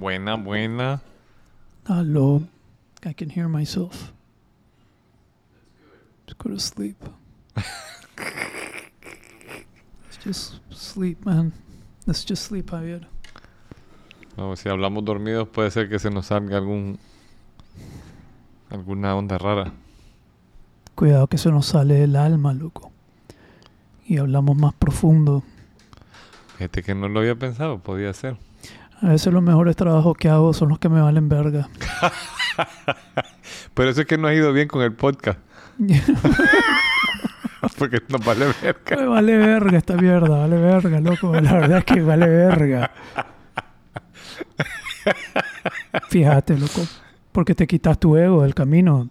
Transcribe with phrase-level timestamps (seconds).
[0.00, 1.02] Buena, buena.
[1.86, 2.42] Hello.
[3.04, 4.14] I can hear myself.
[6.26, 6.96] Just go to sleep.
[10.06, 11.52] Let's just sleep, man.
[12.06, 13.06] Let's just sleep, Javier.
[14.38, 16.98] No, si hablamos dormidos puede ser que se nos salga algún
[18.70, 19.70] alguna onda rara.
[20.94, 22.90] Cuidado que se nos sale el alma, loco.
[24.06, 25.42] Y hablamos más profundo.
[26.56, 28.38] Fíjate que no lo había pensado, podía ser.
[29.02, 31.68] A veces los mejores trabajos que hago son los que me valen verga.
[33.74, 35.38] Pero eso es que no ha ido bien con el podcast.
[37.78, 38.96] Porque no vale verga.
[38.96, 41.32] Me vale verga esta mierda, vale verga, loco.
[41.40, 42.90] La verdad es que vale verga.
[46.08, 46.82] Fíjate, loco.
[47.32, 49.08] Porque te quitas tu ego del camino.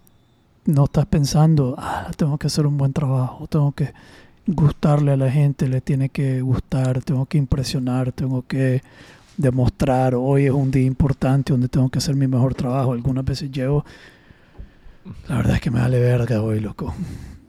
[0.66, 3.92] No estás pensando, ah, tengo que hacer un buen trabajo, tengo que
[4.46, 8.82] gustarle a la gente, le tiene que gustar, tengo que impresionar, tengo que
[9.40, 12.92] demostrar, hoy es un día importante donde tengo que hacer mi mejor trabajo.
[12.92, 13.84] Algunas veces llego,
[15.28, 16.94] la verdad es que me vale verga hoy, loco.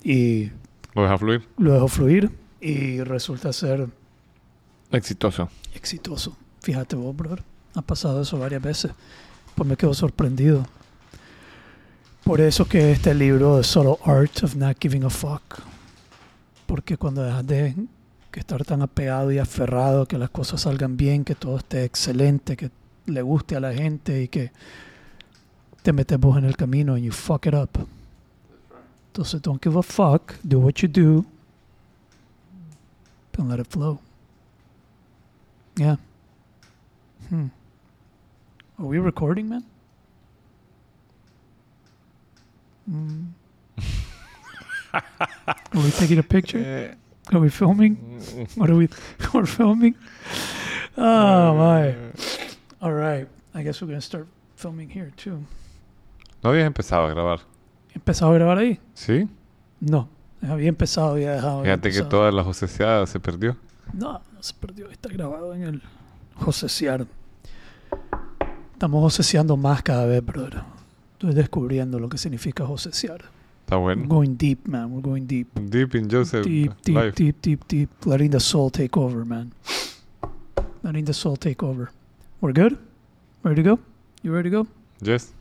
[0.04, 0.52] Y
[0.96, 1.48] Lo deja fluir.
[1.58, 3.88] lo dejo fluir y resulta ser
[4.92, 5.50] Exitoso.
[5.74, 6.36] exitoso.
[6.62, 7.44] Fíjate vos, brother.
[7.76, 8.92] Ha pasado eso varias veces.
[9.56, 10.66] Pues me quedo sorprendido.
[12.24, 15.60] Por eso que este libro de Solo Art of Not Giving a Fuck.
[16.68, 17.76] Porque cuando dejas de
[18.32, 22.56] que estar tan apegado y aferrado, que las cosas salgan bien, que todo esté excelente,
[22.56, 22.72] que
[23.06, 24.52] le guste a la gente y que
[25.82, 27.70] te metes vos en el camino and you fuck it up.
[29.08, 30.36] Entonces, don't give a fuck.
[30.42, 31.26] Do what you do.
[33.38, 34.00] And let it flow.
[35.76, 35.98] Yeah.
[37.28, 37.48] Hmm.
[38.78, 39.66] Are we recording, man?
[42.90, 43.32] Mm.
[44.94, 46.96] Are we taking a picture?
[47.32, 47.96] Are we filming?
[48.56, 48.90] What are we?
[49.34, 49.96] We're filming.
[50.98, 51.96] Oh my!
[52.82, 53.28] All right.
[53.54, 55.46] I guess we're gonna start filming here too.
[56.44, 57.40] No habías empezado a grabar.
[57.94, 58.80] ¿Empezado a grabar ahí?
[58.94, 59.28] ¿Sí?
[59.80, 60.10] No.
[60.42, 61.60] Había empezado y he dejado.
[61.60, 63.56] había Fíjate que toda la joseseada se perdió.
[63.94, 64.90] No, no se perdió.
[64.90, 65.82] Está grabado en el
[66.36, 67.06] josesear.
[68.74, 70.64] Estamos joseseando más cada vez, brother.
[71.14, 73.26] Estoy descubriendo lo que significa josesear.
[73.66, 74.92] Está We're going deep, man.
[74.92, 75.48] We're going deep.
[75.70, 77.16] Deep in Joseph Deep, deep, life.
[77.16, 77.90] deep, deep, deep.
[78.06, 79.54] Letting the soul take over, man.
[80.84, 81.92] Letting the soul take over.
[82.42, 82.78] We're good?
[83.44, 83.80] Ready to go?
[84.24, 84.68] You ready to go?
[85.02, 85.32] Yes.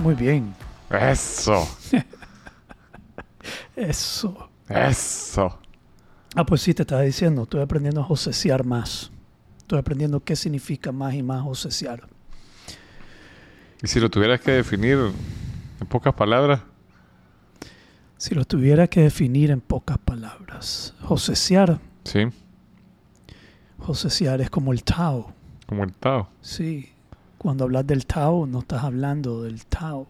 [0.00, 0.54] Muy bien.
[0.90, 1.68] Eso.
[3.76, 4.48] Eso.
[4.68, 5.58] Eso.
[6.34, 7.42] Ah, pues sí, te estaba diciendo.
[7.42, 9.10] Estoy aprendiendo a josesear más.
[9.58, 12.06] Estoy aprendiendo qué significa más y más josesear.
[13.82, 14.98] Y si lo tuvieras que definir
[15.80, 16.60] en pocas palabras,
[18.16, 22.26] Si lo tuviera que definir en pocas palabras, josesear, sí,
[23.78, 25.32] josesear es como el Tao.
[25.66, 26.28] como el Tao.
[26.40, 26.90] Sí,
[27.38, 30.08] cuando hablas del Tao, no estás hablando del Tao.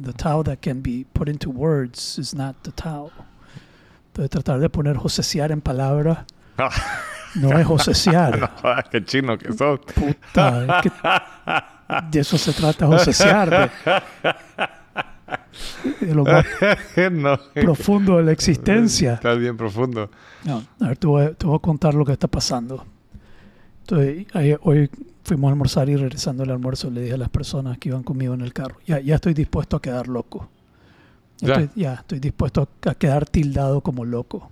[0.00, 3.10] The Tao that can be put into words is not the Tao.
[4.12, 6.18] Entonces tratar de poner josesear en palabras
[7.34, 8.38] no es josesear.
[8.62, 9.80] No qué chino que sos.
[9.80, 10.90] Puta, es que
[12.10, 13.70] de eso se trata josesear.
[16.00, 16.44] De, de lo más
[17.12, 17.38] no.
[17.54, 19.14] profundo de la existencia.
[19.14, 20.10] Estás bien profundo.
[20.44, 22.84] No, a ver, te voy, a- te voy a contar lo que está pasando.
[23.80, 24.90] Entonces, ayer- hoy
[25.24, 28.34] fuimos a almorzar y regresando al almuerzo le dije a las personas que iban conmigo
[28.34, 30.48] en el carro, ya, ya estoy dispuesto a quedar loco.
[31.48, 34.50] Estoy, ya estoy dispuesto a, quedar tildado como loco.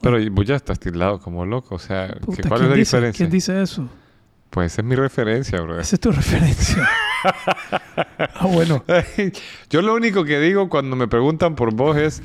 [0.00, 1.74] Pero vos ya estás tildado como loco.
[1.74, 3.24] O sea, ¿qué- Puta, ¿cuál es ¿quién la dice- diferencia?
[3.24, 3.88] ¿Quién dice eso?
[4.50, 5.78] Pues esa es mi referencia, bro.
[5.78, 6.88] Esa es tu referencia.
[8.34, 8.84] ah, bueno.
[9.70, 12.22] Yo lo único que digo cuando me preguntan por vos es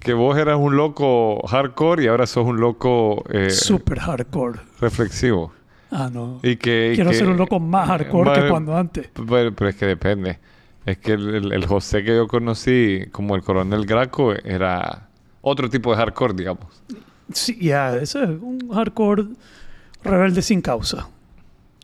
[0.00, 4.60] que vos eras un loco hardcore y ahora sos un loco eh, Super hardcore.
[4.80, 5.52] reflexivo.
[5.90, 6.40] Ah, no.
[6.42, 9.10] Y que, y Quiero que- ser un loco más hardcore que cuando antes.
[9.12, 10.38] Pero, pero es que depende.
[10.86, 15.08] Es que el, el- el José que yo conocí, como el coronel Graco, era
[15.42, 16.64] otro tipo de hardcore, digamos.
[17.32, 19.26] Sí, ya, ese es un hardcore
[20.04, 21.08] rebelde sin causa.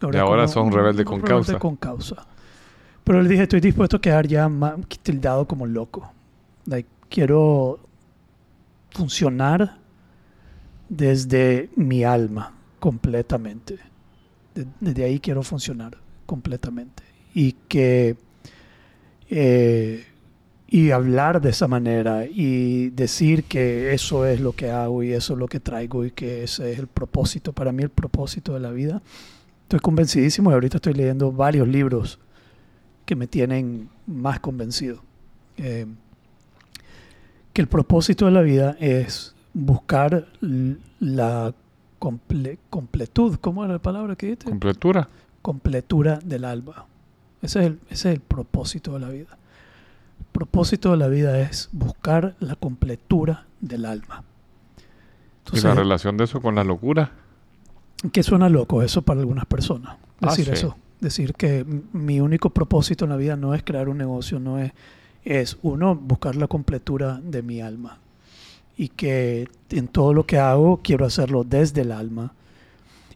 [0.01, 1.59] Y ahora sos un rebelde con causa.
[1.59, 2.27] con causa.
[3.05, 6.13] Pero le dije, estoy dispuesto a quedar ya más tildado como loco.
[6.67, 7.81] Like, quiero
[8.91, 9.79] funcionar
[10.89, 13.79] desde mi alma completamente.
[14.55, 17.03] De- desde ahí quiero funcionar completamente.
[17.35, 18.17] Y que...
[19.35, 20.05] eh,
[20.69, 25.33] y hablar de esa manera y decir que eso es lo que hago y eso
[25.33, 28.61] es lo que traigo y que ese es el propósito, para mí el propósito de
[28.61, 29.01] la vida.
[29.63, 32.19] Estoy convencidísimo y ahorita estoy leyendo varios libros
[33.07, 35.03] que me tienen más convencido.
[35.57, 35.87] Eh,
[37.53, 40.27] que el propósito de la vida es buscar
[41.01, 41.55] la
[42.01, 44.47] comple- completud, ¿cómo era la palabra que dijiste?
[44.47, 45.09] Completura.
[45.43, 46.87] completura del alma.
[47.43, 49.37] Ese es, el, ese es el propósito de la vida.
[50.21, 54.25] El propósito de la vida es buscar la completura del alma.
[55.53, 57.11] y la relación de eso con la locura.
[58.13, 59.97] que suena loco eso para algunas personas.
[60.21, 60.53] Ah, Decir sí.
[60.53, 60.77] eso.
[61.01, 64.73] Decir que mi único propósito en la vida no es crear un negocio, no es,
[65.25, 67.99] es uno, buscar la completura de mi alma.
[68.77, 72.33] Y que en todo lo que hago quiero hacerlo desde el alma.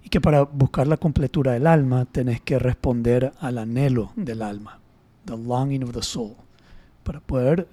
[0.07, 4.79] Y que para buscar la completura del alma tenés que responder al anhelo del alma.
[5.25, 6.35] The longing of the soul.
[7.03, 7.67] Para poder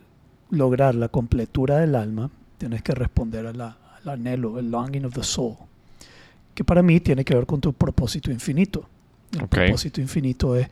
[0.49, 5.13] lograr la completura del alma, tienes que responder a la- al anhelo, el longing of
[5.13, 5.55] the soul
[6.55, 8.85] que para mí tiene que ver con tu propósito infinito.
[9.31, 9.49] El Ok.
[9.49, 10.67] propósito infinito es,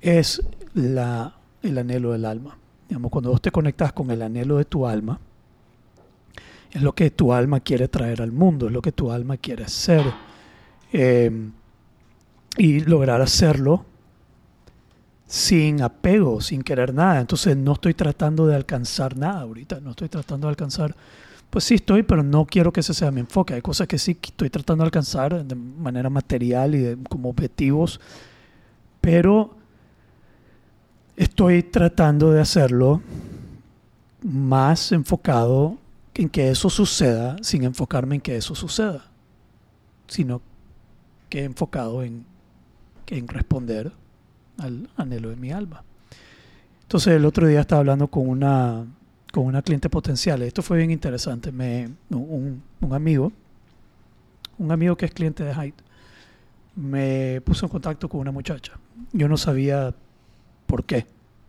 [0.00, 0.42] es
[0.74, 2.56] la, el anhelo del alma.
[2.88, 5.18] Digamos, cuando vos te conectas con el anhelo de tu alma,
[6.70, 9.68] es lo que tu alma quiere traer al mundo, es lo que tu alma quiere
[9.68, 10.04] ser.
[10.92, 11.30] Eh,
[12.56, 13.84] y lograr hacerlo
[15.26, 17.20] sin apego, sin querer nada.
[17.20, 20.94] Entonces no estoy tratando de alcanzar nada ahorita, no estoy tratando de alcanzar
[21.50, 23.54] pues sí estoy, pero no quiero que ese sea mi enfoque.
[23.54, 28.00] Hay cosas que sí estoy tratando de alcanzar de manera material y de- como objetivos,
[29.00, 29.56] pero
[31.16, 33.02] estoy tratando de hacerlo
[34.22, 35.76] más enfocado
[36.14, 39.06] en que eso suceda sin enfocarme en que eso suceda,
[40.06, 40.42] sino
[41.30, 42.26] que enfocado en,
[43.06, 43.92] en responder
[44.58, 45.82] al anhelo de mi alma.
[46.82, 48.84] Entonces el otro día estaba hablando con una
[49.32, 50.42] con una cliente potencial.
[50.42, 51.52] Esto fue bien interesante.
[51.52, 53.32] Me, un, un amigo,
[54.58, 55.74] un amigo que es cliente de Hyde,
[56.74, 58.72] me puso en contacto con una muchacha.
[59.12, 59.94] Yo no sabía
[60.66, 61.06] por qué.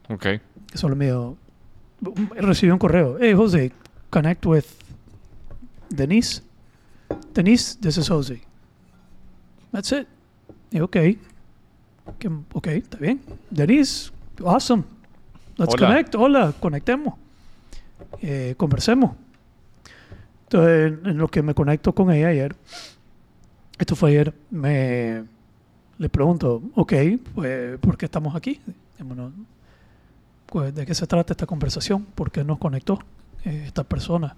[0.09, 0.27] Ok.
[0.75, 1.37] Solo me dijo,
[2.35, 3.17] recibí un correo.
[3.19, 3.71] Hey, Jose,
[4.11, 4.65] connect with
[5.89, 6.43] Denise.
[7.33, 8.41] Denise, this is Jose.
[9.71, 10.07] That's it.
[10.71, 10.97] Y ok.
[12.53, 13.21] Ok, está bien.
[13.49, 14.11] Denise,
[14.43, 14.83] awesome.
[15.57, 15.87] Let's Hola.
[15.87, 16.15] connect.
[16.15, 17.15] Hola, conectemos.
[18.21, 19.11] Eh, conversemos.
[20.43, 22.55] Entonces, en lo que me conecto con ella ayer,
[23.77, 25.23] esto fue ayer, me
[25.97, 26.93] le pregunto, ok,
[27.33, 28.59] pues, ¿por qué estamos aquí?
[30.47, 32.05] Pues, ¿De qué se trata esta conversación?
[32.05, 32.99] ¿Por qué nos conectó
[33.45, 34.35] eh, esta persona?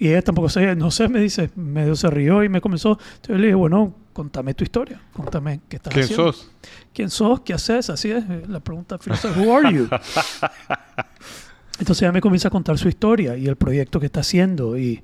[0.00, 2.98] Y ella tampoco sé, no sé, me dice, medio se rió y me comenzó.
[3.16, 6.32] Entonces le dije, bueno, contame tu historia, contame qué estás ¿Quién haciendo.
[6.32, 6.50] sos?
[6.94, 7.40] ¿Quién sos?
[7.42, 7.90] ¿Qué haces?
[7.90, 9.38] Así es la pregunta filosófica.
[9.40, 9.88] Who are you?
[11.78, 14.76] Entonces ella me comienza a contar su historia y el proyecto que está haciendo.
[14.78, 15.02] Y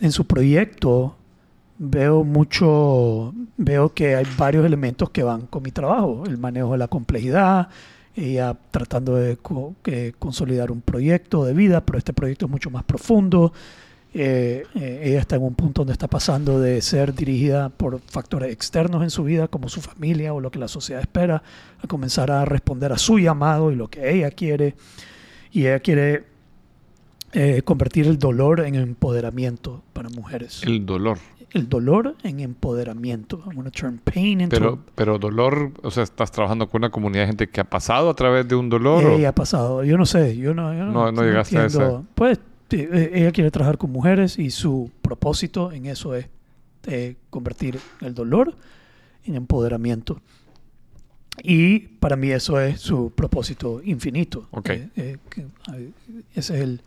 [0.00, 1.16] en su proyecto
[1.78, 6.24] veo mucho, veo que hay varios elementos que van con mi trabajo.
[6.26, 7.68] El manejo de la complejidad,
[8.14, 9.74] ella tratando de co-
[10.18, 13.52] consolidar un proyecto de vida, pero este proyecto es mucho más profundo.
[14.12, 18.52] Eh, eh, ella está en un punto donde está pasando de ser dirigida por factores
[18.52, 21.42] externos en su vida, como su familia o lo que la sociedad espera,
[21.82, 24.74] a comenzar a responder a su llamado y lo que ella quiere.
[25.52, 26.24] Y ella quiere
[27.32, 30.62] eh, convertir el dolor en empoderamiento para mujeres.
[30.64, 31.18] El, El dolor.
[31.54, 33.40] dolor en empoderamiento.
[33.46, 37.22] I'm gonna turn pain into Pero, pero dolor, o sea, estás trabajando con una comunidad
[37.22, 39.04] de gente que ha pasado a través de un dolor.
[39.04, 41.98] o- Ella ha pasado, yo no sé, yo no, yo No, no llegaste a entiendo.
[42.00, 42.06] ese.
[42.16, 46.26] Pues eh, eh, ella quiere trabajar con mujeres y su propósito en eso es
[46.86, 48.54] eh, convertir el dolor
[49.24, 50.20] en empoderamiento.
[51.42, 54.48] Y para mí eso es su propósito infinito.
[54.50, 54.70] Ok.
[54.70, 55.16] Eh, eh,
[55.74, 55.90] eh,
[56.34, 56.80] esa es el,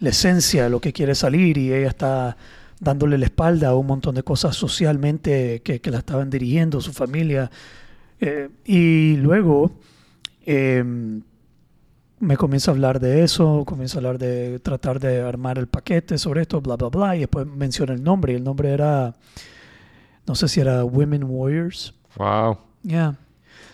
[0.00, 2.36] la esencia de lo que quiere salir y ella está
[2.80, 6.92] dándole la espalda a un montón de cosas socialmente que, que la estaban dirigiendo, su
[6.92, 7.50] familia.
[8.20, 9.72] Eh, y luego
[10.46, 10.84] eh,
[12.20, 16.18] me comienza a hablar de eso, comienza a hablar de tratar de armar el paquete
[16.18, 17.16] sobre esto, bla, bla, bla.
[17.16, 18.32] Y después menciona el nombre.
[18.32, 19.14] Y el nombre era,
[20.26, 21.94] no sé si era Women Warriors.
[22.16, 22.58] Wow.
[22.82, 23.18] Ya.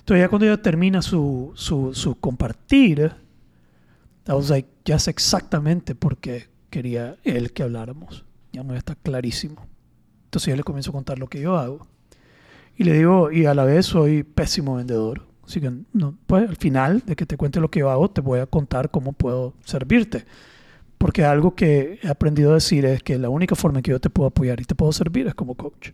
[0.01, 3.13] Entonces ya cuando ella termina su, su, su compartir,
[4.27, 8.25] I was like, ya sé exactamente por qué quería él que habláramos.
[8.53, 9.67] Ya no está clarísimo.
[10.25, 11.87] Entonces yo le comienzo a contar lo que yo hago.
[12.77, 15.23] Y le digo, y a la vez soy pésimo vendedor.
[15.47, 18.21] Así que no, pues al final de que te cuente lo que yo hago, te
[18.21, 20.25] voy a contar cómo puedo servirte.
[20.99, 24.01] Porque algo que he aprendido a decir es que la única forma en que yo
[24.01, 25.91] te puedo apoyar y te puedo servir es como coach.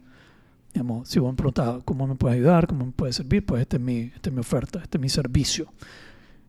[0.72, 3.76] Digamos, si vos me preguntas cómo me puedes ayudar, cómo me puedes servir, pues esta
[3.76, 5.72] es mi, esta es mi oferta, este es mi servicio.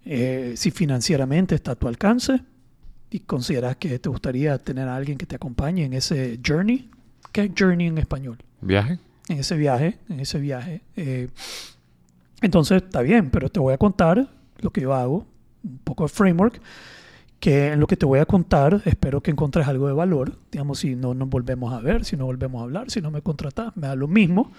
[0.05, 2.39] Eh, si financieramente está a tu alcance
[3.10, 6.91] y consideras que te gustaría tener a alguien que te acompañe en ese journey,
[7.31, 8.38] ¿qué es journey en español?
[8.62, 9.00] ¿Viaje?
[9.27, 10.81] En ese viaje, en ese viaje.
[10.96, 11.29] eh,
[12.41, 14.27] entonces está bien, pero te voy a contar
[14.60, 15.25] lo que yo hago,
[15.63, 16.62] un poco de framework,
[17.39, 20.38] que en lo que te voy a contar espero que encontres algo de valor.
[20.51, 23.21] Digamos, si no nos volvemos a ver, si no volvemos a hablar, si no me
[23.21, 24.51] contratas, me da lo mismo.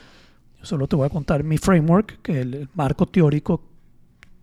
[0.59, 3.63] Yo solo te voy a contar mi framework, que es el marco teórico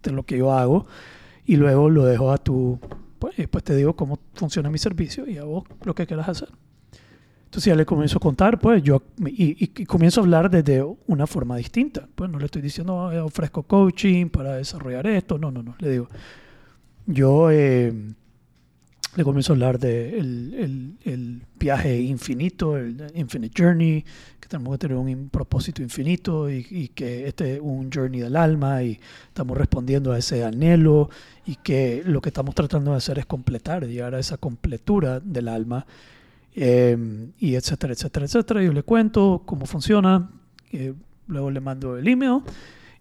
[0.03, 0.87] de lo que yo hago,
[1.45, 2.79] y luego lo dejo a tu,
[3.19, 6.49] pues, después te digo cómo funciona mi servicio y a vos lo que quieras hacer.
[7.49, 11.25] Entonces ya le comienzo a contar, pues yo, y, y, comienzo a hablar desde una
[11.25, 12.07] forma distinta.
[12.13, 15.89] Pues no le estoy diciendo, oh, ofrezco coaching para desarrollar esto, no, no, no, le
[15.89, 16.07] digo,
[17.07, 17.91] yo eh,
[19.15, 24.05] le comienzo a hablar de el, el, viaje infinito, el infinite journey,
[24.39, 28.35] que tenemos que tener un propósito infinito y, y, que este es un journey del
[28.35, 31.09] alma y estamos respondiendo a ese anhelo
[31.47, 35.47] y que lo que estamos tratando de hacer es completar, llegar a esa completura del
[35.47, 35.87] alma
[36.61, 38.61] Em, y etcétera, etcétera, etcétera.
[38.61, 40.29] Yo le cuento cómo funciona,
[40.73, 40.93] eh,
[41.27, 42.41] luego le mando el email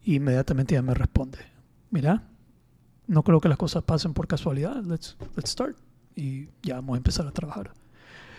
[0.05, 1.39] y inmediatamente ella me responde,
[1.91, 2.23] mira,
[3.09, 5.77] no creo que las cosas pasen por casualidad, let's, let's start.
[6.15, 7.73] Y ya vamos a empezar a trabajar.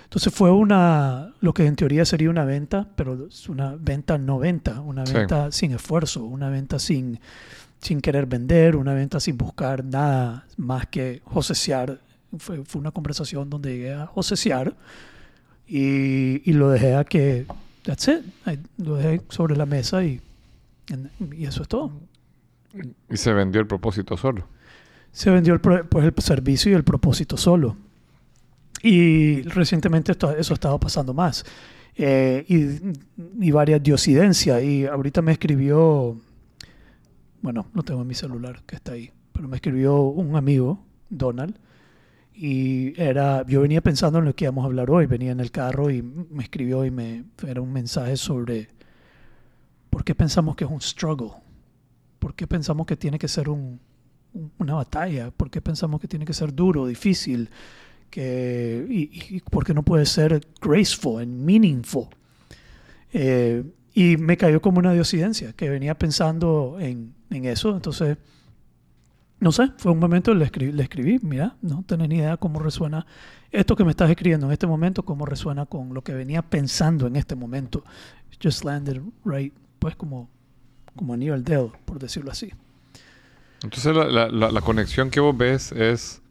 [0.05, 4.39] Entonces fue una, lo que en teoría sería una venta, pero es una venta no
[4.39, 7.19] venta, una venta sin esfuerzo, una venta sin,
[7.81, 11.99] sin querer vender, una venta sin buscar nada más que josesear
[12.37, 14.75] fue, fue una conversación donde llegué a josesear
[15.67, 17.45] y, y, lo dejé a que,
[17.83, 18.23] that's it,
[18.77, 20.21] lo dejé sobre la mesa y,
[21.31, 21.91] y eso es todo.
[23.09, 24.47] ¿Y se vendió el propósito solo?
[25.11, 27.75] Se vendió el, pues el servicio y el propósito solo.
[28.81, 31.43] Y recientemente esto, eso ha estado pasando más.
[31.95, 34.63] Eh, y, y, varias diosidencias.
[34.63, 36.17] Y ahorita me escribió,
[37.41, 41.55] bueno, no tengo en mi celular que está ahí, pero me escribió un amigo, Donald,
[42.41, 45.51] y era, yo venía pensando en lo que íbamos a hablar hoy, venía en el
[45.51, 48.69] carro y me escribió y me, era un mensaje sobre
[49.89, 51.31] por qué pensamos que es un struggle,
[52.17, 53.81] por qué pensamos que tiene que ser un,
[54.57, 57.49] una batalla, por qué pensamos que tiene que ser duro, difícil,
[58.09, 62.07] que, y, por qué no puede ser graceful and meaningful.
[63.11, 68.17] Eh, y me cayó como una diosidencia, que venía pensando en, en eso, entonces
[69.39, 72.59] no sé, fue un momento, le escribí, le escribí, mira, no tenés ni idea cómo
[72.59, 73.05] resuena
[73.51, 77.07] esto que me estás escribiendo en este momento, cómo resuena con lo que venía pensando
[77.07, 77.83] en este momento.
[78.43, 80.29] Just landed right, pues como,
[80.95, 82.51] como anillo al dedo, por decirlo así.
[83.63, 86.21] Entonces la, la, la conexión que vos ves es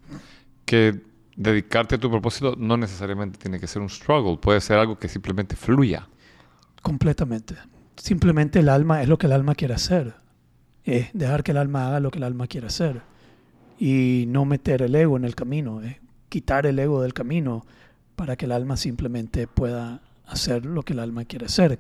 [0.65, 1.01] que
[1.37, 5.09] dedicarte a tu propósito no necesariamente tiene que ser un struggle, puede ser algo que
[5.09, 6.09] simplemente fluya.
[6.83, 7.57] Completamente.
[7.97, 10.15] Simplemente el alma es lo que el alma quiere hacer
[10.89, 13.03] es dejar que el alma haga lo que el alma quiere hacer
[13.79, 15.97] y no meter el ego en el camino, es
[16.29, 17.65] quitar el ego del camino
[18.17, 21.79] para que el alma simplemente pueda hacer lo que el alma quiere hacer.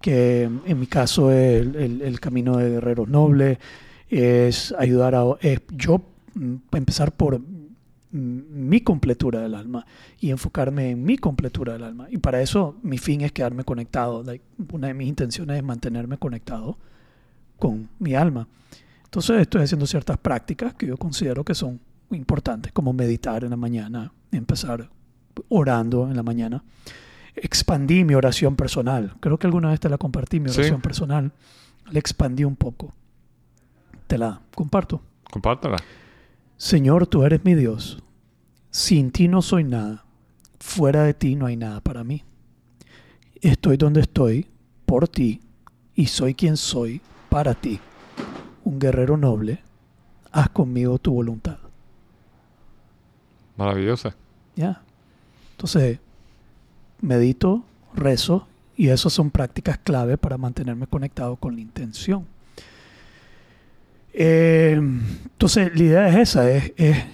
[0.00, 3.58] Que en mi caso el, el, camino de guerrero noble
[4.10, 5.24] es ayudar a
[5.72, 6.02] yo
[6.34, 7.40] mm, empezar por
[8.12, 9.86] mi completura del alma
[10.20, 12.06] y enfocarme en mi completura del alma.
[12.10, 14.22] Y para eso mi fin es quedarme conectado.
[14.72, 16.78] una de mis intenciones es mantenerme conectado
[17.58, 18.46] con mi alma.
[19.04, 21.80] Entonces estoy haciendo ciertas prácticas que yo considero que son
[22.10, 24.90] importantes, como meditar en la mañana, empezar
[25.48, 26.64] orando en la mañana.
[27.34, 29.14] Expandí mi oración personal.
[29.20, 31.32] Creo que alguna vez te la compartí, mi oración personal.
[31.90, 32.92] La expandí un poco.
[34.06, 35.00] Te la comparto.
[35.30, 35.76] Compártela.
[36.56, 38.02] Señor, tú eres mi Dios.
[38.70, 40.04] Sin ti no soy nada.
[40.60, 42.24] Fuera de ti no hay nada para mí.
[43.40, 44.48] Estoy donde estoy
[44.86, 45.40] por ti
[45.94, 47.00] y soy quien soy
[47.34, 47.80] para ti,
[48.62, 49.58] un guerrero noble,
[50.30, 51.56] haz conmigo tu voluntad.
[53.56, 54.14] Maravillosa.
[54.54, 54.80] Ya.
[55.50, 55.98] Entonces,
[57.00, 62.24] medito, rezo, y esas son prácticas clave para mantenerme conectado con la intención.
[64.12, 67.04] Eh, entonces, la idea es esa, es, es,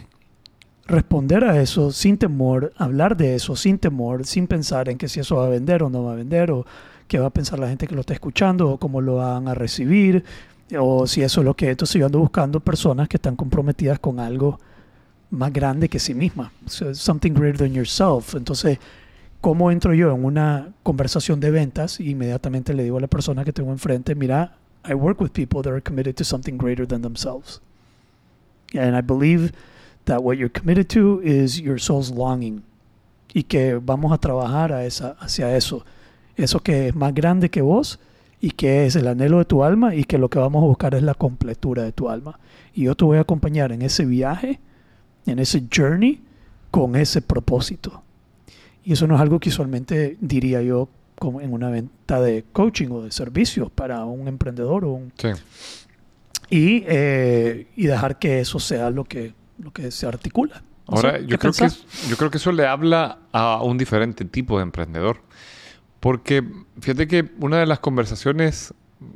[0.85, 5.21] responder a eso sin temor, hablar de eso sin temor, sin pensar en que si
[5.21, 6.67] eso va a vender o no va a vender, o
[7.11, 9.55] qué va a pensar la gente que lo está escuchando o cómo lo van a
[9.55, 10.25] recibir
[10.79, 14.21] o si eso es lo que entonces yo ando buscando personas que están comprometidas con
[14.21, 14.61] algo
[15.31, 16.53] más grande que sí misma.
[16.69, 18.37] Something greater than yourself.
[18.37, 18.79] Entonces
[19.41, 23.45] cómo entro yo en una conversación de ventas e inmediatamente le digo a la persona
[23.45, 24.57] que tengo enfrente mira
[24.89, 27.61] I work with people that are committed to something greater than themselves.
[28.73, 29.51] And I believe
[30.05, 32.63] that what you're committed to is your soul's longing.
[33.35, 35.85] Y que vamos a trabajar a esa, hacia eso
[36.45, 37.99] eso que es más grande que vos
[38.41, 40.95] y que es el anhelo de tu alma y que lo que vamos a buscar
[40.95, 42.39] es la completura de tu alma.
[42.75, 44.61] Y yo te voy a acompañar en ese viaje,
[45.27, 46.23] en ese journey,
[46.71, 48.03] con ese propósito.
[48.85, 52.89] Y eso no es algo que usualmente diría yo como en una venta de coaching
[52.91, 55.13] o de servicios para un emprendedor o un...
[56.49, 60.57] Y, eh, y dejar que eso sea lo que, lo que se articula.
[60.57, 61.85] Sé, Ahora, ¿qué yo creo, que, pensás?
[62.09, 65.19] yo creo que eso le habla a un diferente tipo de emprendedor.
[66.01, 66.43] Porque
[66.81, 68.75] fíjate que una de las conversaciones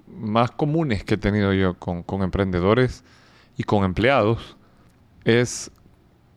[0.08, 3.04] más comunes que he tenido yo con, con emprendedores
[3.56, 4.56] y con empleados
[5.24, 5.70] es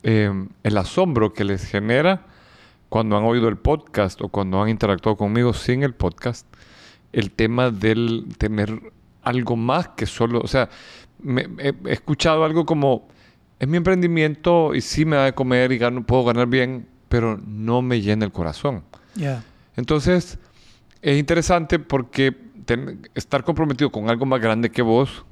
[0.03, 0.31] eh,
[0.63, 2.25] el asombro que les genera
[2.89, 6.47] cuando han oído el podcast o cuando han interactuado conmigo sin el podcast,
[7.11, 10.69] el tema del tener algo más que solo, o sea,
[11.57, 13.09] he escuchado algo como,
[13.59, 17.37] es mi emprendimiento y sí me da de comer y gano- puedo ganar bien, pero
[17.45, 18.83] no me llena el corazón.
[19.15, 19.43] Yeah.
[19.77, 20.37] Entonces,
[21.01, 25.23] es interesante porque ten- estar comprometido con algo más grande que vos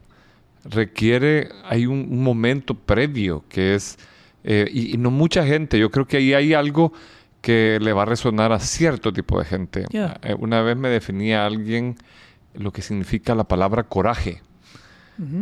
[0.64, 3.98] requiere, hay un, un momento previo que es,
[4.44, 6.94] eh, y, y no mucha gente, yo creo que ahí hay algo
[7.42, 9.86] que le va a resonar a cierto tipo de gente.
[9.92, 10.20] Yeah.
[10.24, 11.96] Eh, una vez me definía alguien
[12.56, 14.42] lo que significa la palabra coraje.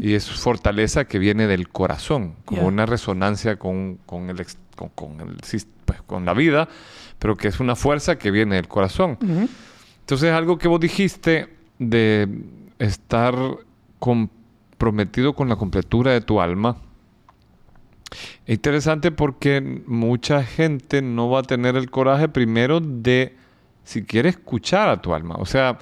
[0.01, 2.67] Y es fortaleza que viene del corazón, como Yeah.
[2.67, 6.69] una resonancia con, con el, ex- con, con el sis- pues, con la vida,
[7.19, 9.17] pero que es una fuerza que viene del corazón.
[10.01, 12.27] Entonces, algo que vos dijiste de
[12.77, 13.35] estar
[13.99, 16.77] comprometido con la completura de tu alma,
[18.45, 23.35] es interesante porque mucha gente no va a tener el coraje primero de
[23.83, 25.35] siquiera escuchar a tu alma.
[25.39, 25.79] O sea,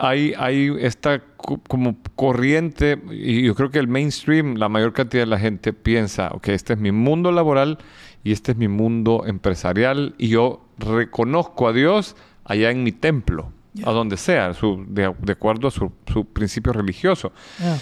[0.00, 5.22] hay, hay esta co- como corriente, y yo creo que el mainstream, la mayor cantidad
[5.22, 7.78] de la gente piensa, ok, este es mi mundo laboral
[8.24, 13.52] y este es mi mundo empresarial, y yo reconozco a Dios allá en mi templo,
[13.74, 13.88] Ya.
[13.88, 17.32] a donde sea, su- de, de acuerdo a su, su principio religioso.
[17.58, 17.78] Yeah.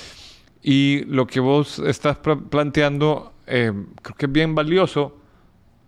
[0.62, 3.72] Y lo que vos estás pla- planteando eh,
[4.02, 5.16] creo que es bien valioso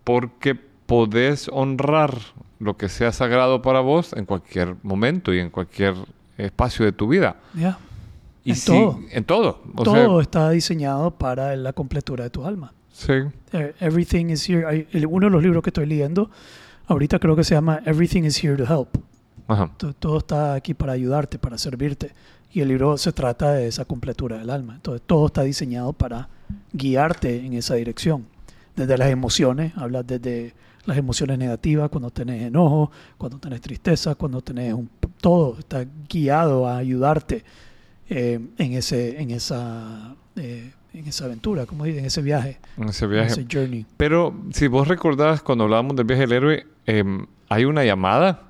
[0.04, 2.14] porque podés honrar
[2.58, 5.94] lo que sea sagrado para vos en cualquier momento y en cualquier
[6.44, 7.36] espacio de tu vida.
[7.54, 7.78] Yeah.
[8.44, 8.98] Y En si- todo.
[9.10, 9.62] En todo.
[9.76, 12.72] O Todo sea, está diseñado para la completura de tu alma.
[12.92, 13.12] sí.
[13.52, 14.86] Eh, Everything is here.
[15.08, 16.30] Uno de los libros que estoy leyendo
[16.86, 18.88] ahorita creo que se llama Everything is here to help.
[19.48, 19.70] Ajá.
[19.76, 22.12] To- Todo está aquí para ayudarte, para servirte.
[22.52, 24.74] Y el libro se trata de esa completura del alma.
[24.76, 26.28] Entonces todo está diseñado para
[26.72, 28.26] guiarte en esa dirección.
[28.76, 30.54] Desde las emociones, habla desde
[30.86, 34.88] las emociones negativas, cuando tenés enojo, cuando tenés tristeza, cuando tenés un...
[35.20, 37.44] Todo está guiado a ayudarte
[38.08, 42.88] eh, en, ese, en, esa, eh, en esa aventura, como dicen, en ese viaje, En
[42.88, 43.32] ese en viaje.
[43.32, 43.86] ese journey.
[43.96, 48.44] Pero si vos recordás cuando hablábamos del viaje del héroe, em, hay una llamada,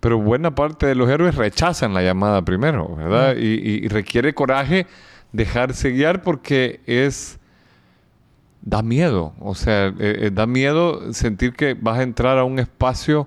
[0.00, 3.34] pero buena parte de los héroes rechazan la llamada primero, ¿verdad?
[3.34, 3.38] Mm.
[3.38, 4.86] Y, y- y requiere coraje
[5.32, 7.38] dejarse guiar porque es...
[8.64, 13.26] Da miedo, o sea, eh, da miedo sentir que vas a entrar a un espacio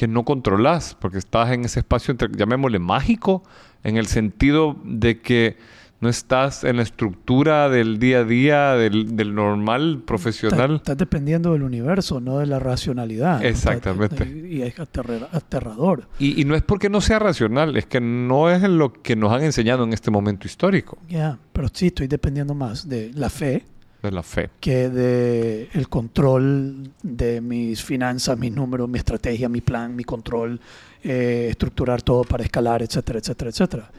[0.00, 3.42] que no controlas, porque estás en ese espacio, entre- llamémosle mágico,
[3.84, 5.58] en el sentido de que
[6.00, 10.58] no estás en la estructura del día a día, del, del normal profesional.
[10.76, 13.44] Estás, estás dependiendo del universo, no de la racionalidad.
[13.44, 14.26] Exactamente.
[14.26, 16.08] Y, y es aterra- aterrador.
[16.18, 19.30] Y, y no es porque no sea racional, es que no es lo que nos
[19.34, 23.66] han enseñado en este momento histórico Ya, pero sí estoy dependiendo más de la fe
[24.02, 24.50] de la fe.
[24.60, 30.60] que de el control de mis finanzas, mis números, mi estrategia, mi plan, mi control,
[31.02, 33.90] eh, estructurar todo para escalar, etcétera, etcétera, etcétera.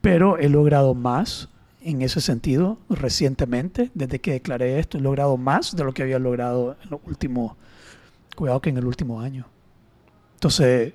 [0.00, 1.48] Pero he logrado más
[1.82, 6.18] en ese sentido recientemente, desde que declaré esto, he logrado más de lo que había
[6.18, 7.56] logrado en los últimos,
[8.34, 9.46] cuidado que en el último año.
[10.34, 10.94] Entonces,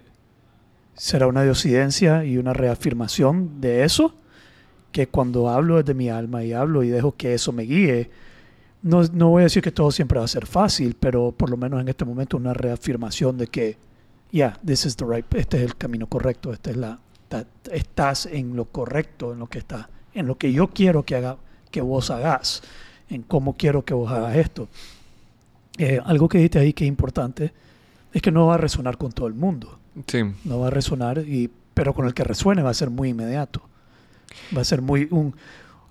[0.95, 4.13] será una diosidencia y una reafirmación de eso,
[4.91, 8.09] que cuando hablo desde mi alma y hablo y dejo que eso me guíe,
[8.81, 11.57] no, no voy a decir que todo siempre va a ser fácil, pero por lo
[11.57, 13.77] menos en este momento una reafirmación de que,
[14.31, 16.99] yeah, this is the right, este es el camino correcto, esta es la,
[17.71, 21.37] estás en lo correcto, en lo que está, en lo que yo quiero que haga,
[21.71, 22.61] que vos hagas,
[23.09, 24.69] en cómo quiero que vos hagas esto.
[25.77, 27.53] Eh, algo que dijiste ahí que es importante
[28.13, 30.19] es que no va a resonar con todo el mundo Sí.
[30.45, 33.61] no va a resonar, y, pero con el que resuene va a ser muy inmediato.
[34.55, 35.07] Va a ser muy...
[35.11, 35.35] Un,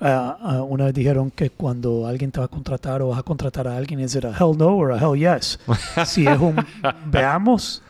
[0.00, 3.22] ah, ah, una vez dijeron que cuando alguien te va a contratar o vas a
[3.22, 5.58] contratar a alguien, es a hell no or a hell yes.
[6.06, 6.56] si es un
[7.06, 7.82] veamos,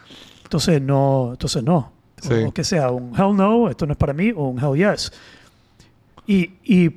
[0.45, 1.93] entonces no, entonces no.
[2.21, 2.35] Sí.
[2.47, 5.13] O que sea un hell no, esto no es para mí, o un hell yes.
[6.27, 6.89] Y, y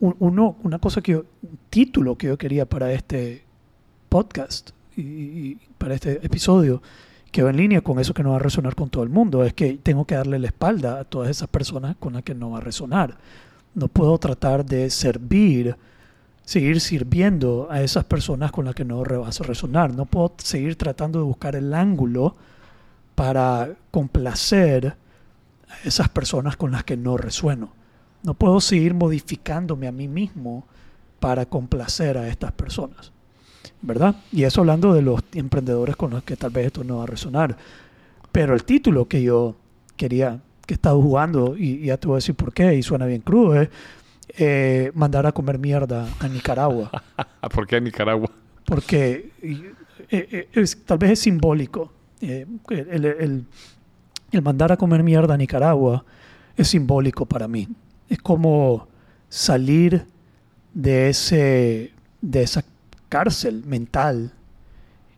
[0.00, 3.44] un- uno, una cosa que yo, un título que yo quería para este
[4.08, 6.82] podcast y, y para este episodio
[7.30, 9.44] que va en línea con eso que no va a resonar con todo el mundo,
[9.44, 12.52] es que tengo que darle la espalda a todas esas personas con las que no
[12.52, 13.18] va a resonar.
[13.76, 15.76] No puedo tratar de servir,
[16.42, 19.94] seguir sirviendo a esas personas con las que no vas a resonar.
[19.94, 22.34] No puedo seguir tratando de buscar el ángulo
[23.14, 24.96] para complacer
[25.68, 27.70] a esas personas con las que no resueno.
[28.24, 30.66] No puedo seguir modificándome a mí mismo
[31.20, 33.12] para complacer a estas personas.
[33.82, 34.16] ¿verdad?
[34.32, 37.06] Y eso hablando de los emprendedores con los que tal vez esto no va a
[37.06, 37.56] resonar.
[38.32, 39.54] Pero el título que yo
[39.96, 43.06] quería, que he estado jugando, y, ya te voy a decir por qué, y suena
[43.06, 43.68] bien crudo, es
[44.36, 46.90] eh, mandar a comer mierda a Nicaragua.
[47.54, 48.30] ¿Por qué a Nicaragua?
[48.64, 49.72] Porque eh,
[50.10, 51.92] eh, es, tal vez es simbólico.
[52.20, 53.46] el,
[54.32, 56.04] el mandar a comer mierda a Nicaragua
[56.56, 57.68] es simbólico para mí.
[58.08, 58.88] Es como
[59.28, 60.06] salir
[60.74, 62.64] de, ese, de esa
[63.08, 64.32] cárcel mental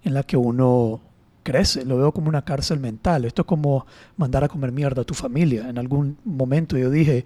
[0.04, 1.00] en la que uno
[1.48, 1.84] crece.
[1.84, 3.24] Lo veo como una cárcel mental.
[3.24, 3.86] Esto es como
[4.18, 5.68] mandar a comer mierda a tu familia.
[5.68, 7.24] En algún momento yo dije,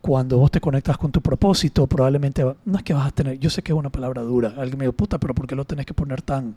[0.00, 3.50] cuando vos te conectas con tu propósito, probablemente no es que vas a tener, yo
[3.50, 4.54] sé que es una palabra dura.
[4.58, 6.56] Alguien me dijo, puta, pero ¿por qué lo tenés que poner tan,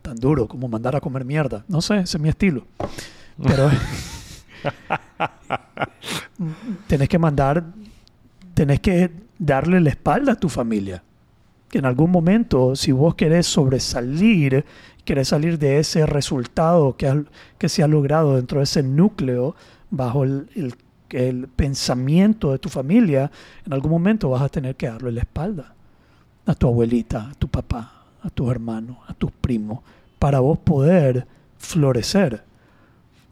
[0.00, 1.64] tan duro como mandar a comer mierda?
[1.68, 2.64] No sé, ese es mi estilo.
[3.42, 3.66] Pero
[6.86, 7.62] tenés que mandar,
[8.54, 11.02] tenés que darle la espalda a tu familia.
[11.68, 14.64] Que en algún momento, si vos querés sobresalir,
[15.06, 19.54] querés salir de ese resultado que, se ha logrado dentro de ese núcleo,
[19.88, 20.74] bajo el,
[21.10, 23.30] el, pensamiento de tu familia,
[23.64, 25.74] en algún momento vas a tener que darle la espalda
[26.44, 29.80] a tu abuelita, a tu papá, a tus hermanos, a tus primos,
[30.18, 32.42] para vos poder florecer.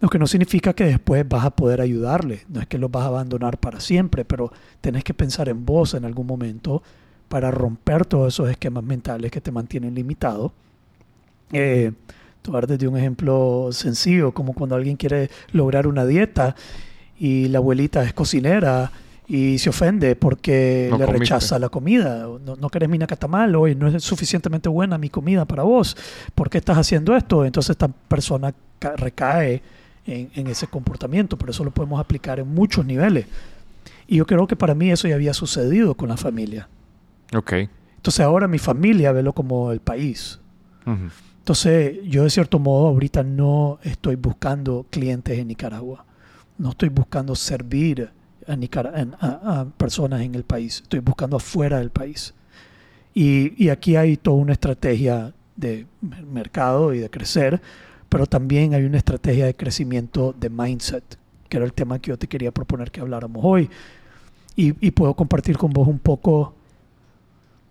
[0.01, 3.05] Lo que no significa que después vas a poder ayudarle, no es que los vas
[3.05, 6.83] a abandonar para siempre, pero tenés que pensar en vos en algún momento
[7.29, 10.53] para romper todos esos esquemas mentales que te mantienen limitado.
[11.53, 11.93] Eh,
[12.43, 16.55] tomar desde un ejemplo sencillo, como cuando alguien quiere lograr una dieta
[17.19, 18.91] y la abuelita es cocinera
[19.27, 22.27] y se ofende porque le rechaza la comida.
[22.45, 25.97] No, no querés mi nacatamal hoy, no es suficientemente buena mi comida para vos.
[26.35, 27.45] ¿Por qué estás haciendo esto?
[27.45, 28.55] Entonces esta persona
[28.97, 29.63] recae
[30.07, 33.27] en, ese comportamiento, pero eso lo podemos aplicar en muchos niveles.
[34.07, 36.69] Y yo creo que para mí eso ya había sucedido con la familia.
[37.35, 37.53] Ok.
[37.97, 40.39] Entonces ahora mi familia velo como el país.
[41.45, 46.05] Entonces yo de cierto modo ahorita no estoy buscando clientes en Nicaragua.
[46.57, 48.11] No estoy buscando servir
[48.47, 50.81] a, a, personas en el país.
[50.83, 52.35] Estoy buscando afuera del país.
[53.13, 57.61] Y, y aquí hay toda una estrategia de mercado y de crecer
[58.15, 61.03] pero también hay una estrategia de crecimiento de mindset,
[61.49, 63.69] que era el tema que yo te quería proponer que habláramos hoy.
[64.55, 66.55] Y, puedo compartir con vos un poco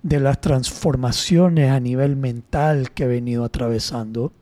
[0.03, 4.33] de las transformaciones a nivel mental que he venido atravesando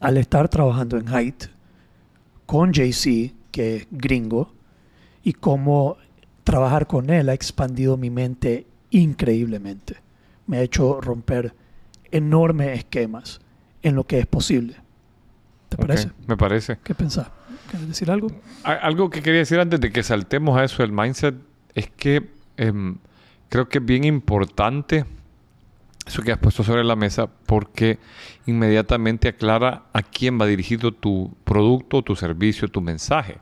[0.00, 1.44] al estar trabajando en Height
[2.46, 4.52] con JC, que es gringo,
[5.22, 5.96] y cómo
[6.44, 9.96] trabajar con él ha expandido mi mente increíblemente.
[10.46, 11.54] Me ha hecho romper
[12.10, 13.40] enormes esquemas
[13.82, 14.76] en lo que es posible.
[15.68, 16.10] ¿Te parece?
[16.26, 16.78] Me parece.
[16.82, 17.28] ¿Qué pensás?
[17.70, 18.28] ¿Quieres decir algo?
[18.62, 21.34] Algo que quería decir antes de que saltemos a eso del mindset
[21.74, 22.98] es que em,
[23.54, 25.04] creo que es bien importante
[26.04, 28.00] eso que has puesto sobre la mesa porque
[28.46, 33.38] inmediatamente aclara a quién va dirigido tu producto, tu servicio, tu mensaje.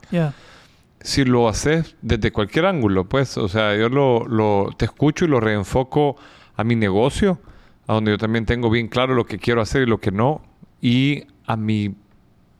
[1.00, 5.28] Si lo haces desde cualquier ángulo, pues, o sea, yo lo, lo, te escucho y
[5.28, 6.16] lo reenfoco
[6.56, 7.40] a mi negocio,
[7.86, 10.42] a donde yo también tengo bien claro lo que quiero hacer y lo que no,
[10.82, 11.94] y a mi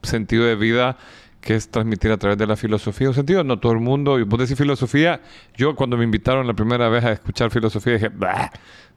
[0.03, 0.97] sentido de vida
[1.43, 3.45] que es transmitir a través de la filosofía un sentido.
[3.45, 5.21] No todo el mundo, y vos decís filosofía,
[5.57, 8.11] yo cuando me invitaron la primera vez a escuchar filosofía dije,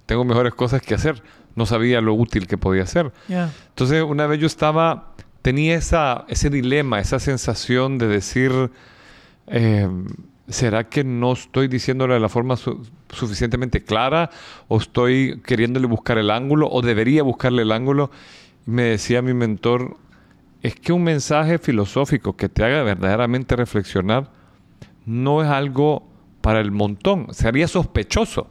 [0.05, 1.21] tengo mejores cosas que hacer.
[1.55, 3.11] No sabía lo útil que podía ser.
[3.27, 8.51] Entonces una vez yo estaba, tenía esa, ese dilema, esa sensación de decir,
[9.47, 10.05] em,
[10.47, 12.57] ¿será que no estoy diciéndole de la forma
[13.09, 14.29] suficientemente clara?
[14.67, 16.69] ¿O estoy queriéndole buscar el ángulo?
[16.69, 18.11] ¿O debería buscarle el ángulo?
[18.67, 19.97] Me decía mi mentor,
[20.65, 24.31] es que un mensaje filosófico que te haga verdaderamente reflexionar
[25.05, 26.07] no es algo
[26.41, 27.27] para el montón.
[27.35, 28.49] Sería sospechoso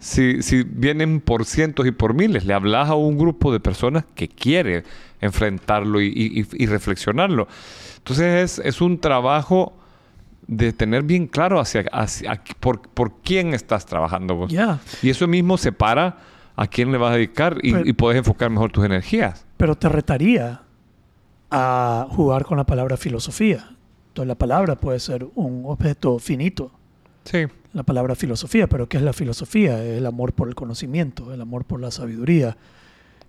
[0.00, 2.46] si, vienen por cientos y por miles.
[2.46, 4.82] Le hablas a un grupo de personas que quiere
[5.20, 7.46] enfrentarlo y, reflexionarlo.
[7.98, 9.72] Entonces es, un trabajo
[10.48, 11.84] de tener bien claro hacia,
[12.58, 14.52] por, quién estás trabajando vos.
[15.00, 16.18] Y eso mismo separa
[16.56, 19.46] a quién le vas a dedicar y, y puedes enfocar mejor tus energías.
[19.58, 20.62] Pero te retaría
[21.52, 23.76] a jugar con la palabra filosofía.
[24.08, 26.70] Entonces la palabra puede ser un objeto finito.
[27.24, 27.44] Sí.
[27.74, 29.82] La palabra filosofía, pero ¿qué es la filosofía?
[29.82, 32.56] Es el amor por el conocimiento, el amor por la sabiduría.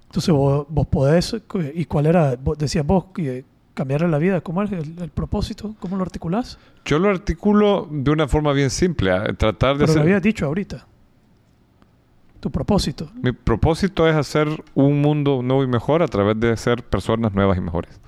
[0.05, 1.35] Entonces vos, podés,
[1.73, 2.35] ¿y cuál era?
[2.57, 5.75] decías vos que cambiar la vida, ¿cómo es el, propósito?
[5.79, 6.59] ¿Cómo lo articulás?
[6.85, 10.85] Yo lo articulo de una forma bien simple, tratar de Pero lo habías dicho ahorita.
[12.39, 13.09] Tu propósito.
[13.21, 17.57] Mi propósito es hacer un mundo nuevo y mejor a través de ser personas nuevas
[17.57, 17.99] y mejores.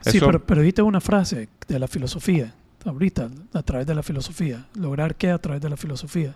[0.00, 2.52] Sí, pero, pero dijiste una frase de la filosofía,
[2.84, 4.66] ahorita, a través de la filosofía.
[4.74, 6.34] ¿Lograr qué a través de la filosofía?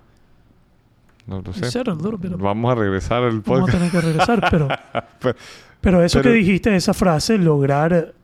[1.26, 1.78] No lo sé.
[1.78, 3.72] of- Vamos a regresar al Vamos a podcast.
[3.78, 4.68] tener que regresar, pero,
[5.20, 5.38] Pero-
[5.80, 8.14] pero eso Pero- que dijiste, esa frase, lograr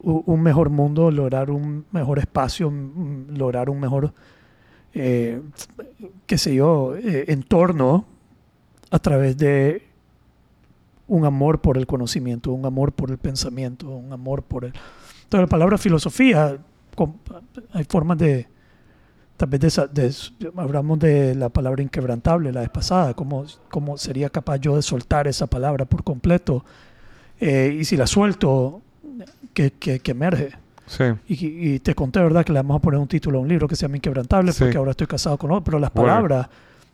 [0.00, 2.72] un mejor mundo, lograr un mejor espacio,
[3.28, 4.12] lograr un mejor,
[4.94, 5.40] eh,
[6.26, 8.04] qué sé yo, eh, entorno
[8.90, 9.86] a través de
[11.12, 14.72] un amor por el conocimiento, un amor por el pensamiento, un amor por el...
[15.24, 16.56] Entonces la palabra filosofía,
[17.72, 18.48] hay formas de...
[19.36, 24.30] Tal vez de, de- hablamos de la palabra inquebrantable la vez pasada, cómo, cómo sería
[24.30, 26.64] capaz yo de soltar esa palabra por completo.
[27.40, 28.80] Eh, y si la suelto,
[29.52, 30.50] que, que, que emerge.
[30.86, 31.04] Sí.
[31.26, 32.44] Y, y te conté, ¿verdad?
[32.44, 34.60] Que le vamos a poner un título a un libro que se llama Inquebrantable, Sí.
[34.64, 35.64] porque ahora estoy casado con otro.
[35.64, 36.08] Pero las Bueno.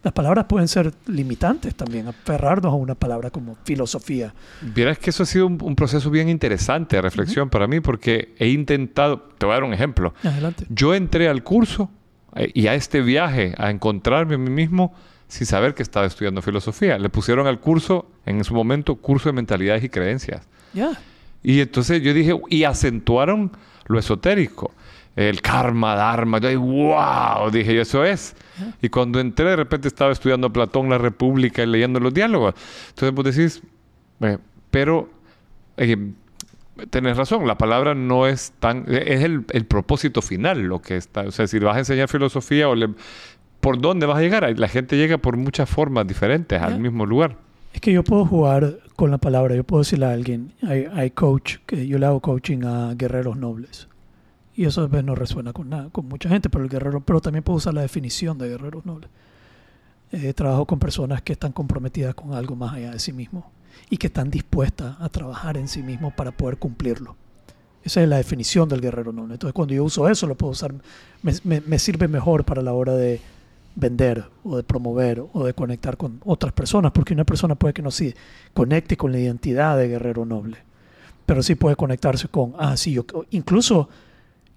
[0.08, 4.32] Las palabras pueden ser limitantes también, aferrarnos a una palabra como filosofía.
[4.62, 8.34] Vieras que eso ha sido un, un proceso bien interesante de reflexión para mí porque
[8.38, 10.14] he intentado, te voy a dar un ejemplo.
[10.22, 10.64] Adelante.
[10.70, 11.90] Yo entré al curso
[12.36, 14.94] eh, y a este viaje a encontrarme a mí mismo
[15.26, 16.96] sin saber que estaba estudiando filosofía.
[16.96, 20.48] Le pusieron al curso, en su momento, curso de mentalidades y creencias.
[20.72, 20.98] Ya.
[21.42, 23.52] Y entonces yo dije, y acentuaron
[23.88, 24.72] lo esotérico.
[25.18, 26.38] El karma, dharma.
[26.38, 28.36] Yo dije, wow, dije yo, eso es.
[28.80, 32.54] Y cuando entré, de repente estaba estudiando Platón, la República y leyendo los diálogos.
[32.90, 33.62] Entonces vos decís,
[34.20, 34.38] eh,
[34.70, 35.08] pero
[35.76, 35.96] eh,
[36.90, 38.84] tenés razón, la palabra no es tan.
[38.88, 41.22] Es el, el propósito final lo que está.
[41.22, 42.90] O sea, si vas a enseñar filosofía o le-
[43.60, 44.56] ¿Por dónde vas a llegar?
[44.56, 47.36] La gente llega por muchas formas diferentes al mismo lugar.
[47.74, 51.10] Es que yo puedo jugar con la palabra, yo puedo decirle a alguien, hay, hay
[51.10, 53.88] coach, que yo le hago coaching a guerreros nobles.
[54.58, 57.20] Y eso a veces no resuena con nada, con mucha gente, pero el guerrero, pero
[57.20, 59.08] también puedo usar la definición de guerreros nobles.
[60.10, 63.52] Eh, trabajo con personas que están comprometidas con algo más allá de sí mismo
[63.88, 67.14] y que están dispuestas a trabajar en sí mismo para poder cumplirlo.
[67.84, 69.34] Esa es la definición del guerrero noble.
[69.34, 70.74] Entonces, cuando yo uso eso, lo puedo usar,
[71.22, 73.20] me, sirve mejor para la hora de
[73.76, 77.82] vender o de promover o de conectar con otras personas, porque una persona puede que
[77.82, 78.16] no se
[78.54, 80.56] conecte con la identidad de guerrero noble,
[81.26, 82.98] pero sí puede conectarse con, ah, sí,
[83.30, 83.88] incluso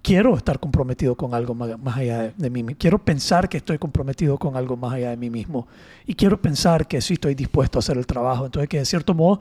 [0.02, 3.78] quiero estar comprometido con algo más, allá de, de mí, mi- quiero pensar que estoy
[3.78, 5.68] comprometido con algo más allá de mí mismo
[6.06, 9.14] y quiero pensar que sí estoy dispuesto a hacer el trabajo, entonces que de cierto
[9.14, 9.40] modo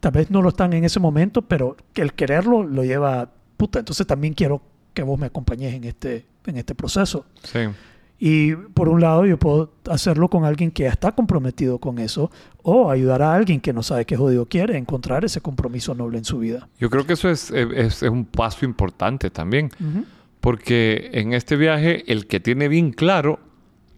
[0.00, 3.78] tal vez no lo están en ese momento, pero que el quererlo lo lleva, puta,
[3.78, 4.62] entonces también quiero
[4.94, 7.26] que vos me acompañes en este, en este proceso.
[7.42, 7.58] Sí.
[8.22, 12.30] Y por un lado yo puedo hacerlo con alguien que ya está comprometido con eso
[12.62, 16.24] o ayudar a alguien que no sabe qué jodido quiere, encontrar ese compromiso noble en
[16.26, 16.68] su vida.
[16.78, 19.70] Yo creo que eso es, eh, es- es un paso importante también,
[20.40, 23.40] porque en este viaje el que tiene bien claro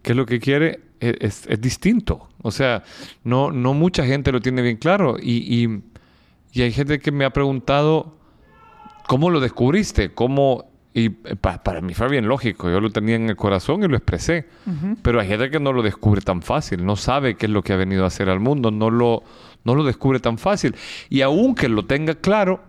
[0.03, 2.29] qué es lo que quiere e- es, es distinto.
[2.43, 2.85] O sea,
[3.25, 5.83] no, no mucha gente lo tiene bien claro y, y-
[6.53, 8.15] y hay gente que me ha preguntado,
[9.09, 10.13] ¿cómo lo descubriste?
[10.15, 10.71] ¿Cómo?
[10.95, 13.89] Y eh, pa- para mí fue bien lógico, yo lo tenía en el corazón y
[13.89, 14.47] lo expresé.
[15.03, 17.73] Pero hay gente que no lo descubre tan fácil, no sabe qué es lo que
[17.73, 19.23] ha venido a hacer al mundo, no lo,
[19.65, 20.75] no lo descubre tan fácil.
[21.09, 22.61] Y aunque lo tenga claro,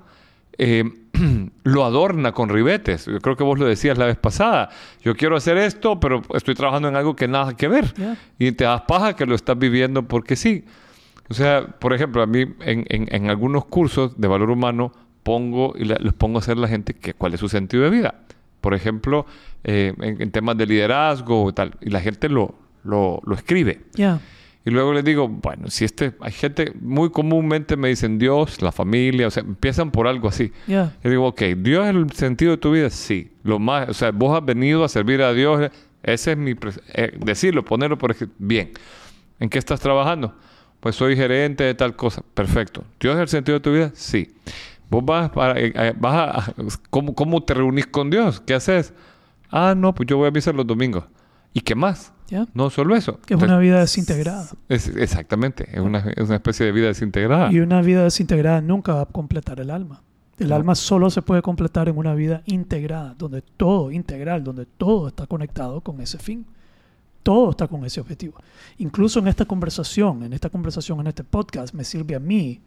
[0.58, 0.84] eh,
[1.64, 3.06] lo adorna con ribetes.
[3.08, 4.70] Yo creo que vos lo decías la vez pasada.
[5.04, 7.94] Yo quiero hacer esto, pero estoy trabajando en algo que nada que ver.
[7.96, 8.16] Ya.
[8.40, 10.64] Y te das paja que lo estás viviendo porque sí.
[11.30, 14.92] O sea, por ejemplo, a mí en, en- en algunos cursos de valor humano
[15.24, 17.90] pongo y la- les pongo a hacer la gente que, cuál es su sentido de
[17.90, 18.16] vida.
[18.62, 19.26] Por ejemplo,
[19.64, 21.74] eh, en, en temas de liderazgo y tal.
[21.82, 23.82] Y la gente lo, lo, lo escribe.
[23.94, 24.20] Ya.
[24.66, 28.72] Y luego les digo, bueno, si este, hay gente, muy comúnmente me dicen Dios, la
[28.72, 30.54] familia, o sea, empiezan por algo así.
[30.68, 30.96] Ya.
[31.04, 32.90] Y digo, ok, ¿Dios es el sentido de tu vida?
[32.90, 33.32] Sí.
[33.44, 35.70] Lo más, o sea, vos has venido a servir a Dios.
[36.02, 36.56] Ese es mi...
[36.94, 38.36] eh, decirlo, ponerlo por ejemplo.
[38.40, 38.72] Bien.
[39.42, 40.34] ¿En qué estás trabajando?
[40.80, 42.24] Pues soy gerente de tal cosa.
[42.34, 42.86] Perfecto.
[43.02, 43.92] ¿Dios es el sentido de tu vida?
[43.94, 44.34] Sí.
[44.94, 46.54] ¿Vos vas, para, eh, eh, vas a...
[46.92, 48.40] ¿cómo, ¿Cómo te reunís con Dios?
[48.42, 48.94] ¿Qué haces?
[49.50, 51.06] Ah, no, pues yo voy a misa los domingos.
[51.52, 52.14] ¿Y qué más?
[52.28, 52.48] Ya.
[52.54, 53.20] No solo eso.
[53.26, 54.48] Que es una vida desintegrada.
[54.70, 55.68] Es- exactamente.
[55.72, 57.52] Es una, es una especie de vida desintegrada.
[57.52, 60.02] Y una vida desintegrada nunca va a completar el alma.
[60.40, 60.56] El No.
[60.56, 65.26] alma solo se puede completar en una vida integrada, donde todo, integral, donde todo está
[65.28, 66.46] conectado con ese fin.
[67.24, 68.36] Todo está con ese objetivo.
[68.80, 72.60] Incluso en esta conversación, en esta conversación, en este podcast, me sirve a mí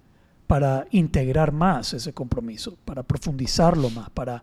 [0.46, 4.42] para integrar más ese compromiso, para profundizarlo más, para...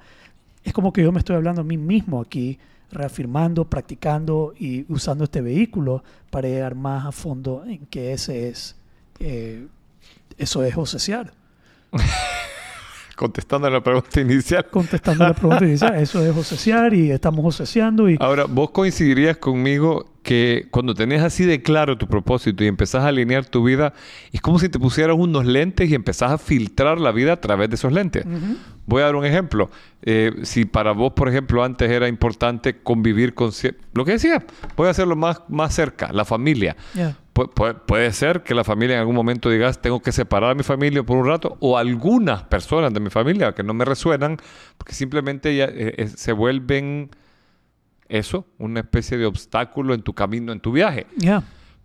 [0.64, 2.58] Es como que yo me estoy hablando a mí mismo aquí,
[2.92, 8.76] reafirmando, practicando y usando este vehículo para llegar más a fondo en que ese es...
[9.20, 9.68] eh,
[10.38, 11.34] eso es osesear.
[13.16, 14.66] Contestando a la pregunta inicial.
[14.70, 18.18] Contestando la pregunta inicial, eso es osesear y estamos oseseando y...
[18.20, 23.10] Ahora, vos coincidirías conmigo que cuando tenés así de claro tu propósito y empezás a
[23.10, 23.94] alinear tu vida,
[24.32, 27.70] es como si te pusieras unos lentes y empezás a filtrar la vida a través
[27.70, 28.26] de esos lentes.
[28.86, 29.70] Voy a dar un ejemplo.
[30.02, 33.52] Eh, si para vos, por ejemplo, antes era importante convivir con...
[33.94, 34.44] Lo que decía,
[34.78, 36.78] voy a hacerlo más, más cerca, la familia.
[37.86, 41.04] puede ser que la familia en algún momento digas, tengo que separar a mi familia
[41.04, 44.38] por un rato, o algunas personas de mi familia que no me resuenan,
[44.78, 47.10] porque simplemente ya, eh, eh, se vuelven
[48.10, 51.08] eso, una especie de obstáculo en tu camino, en tu viaje.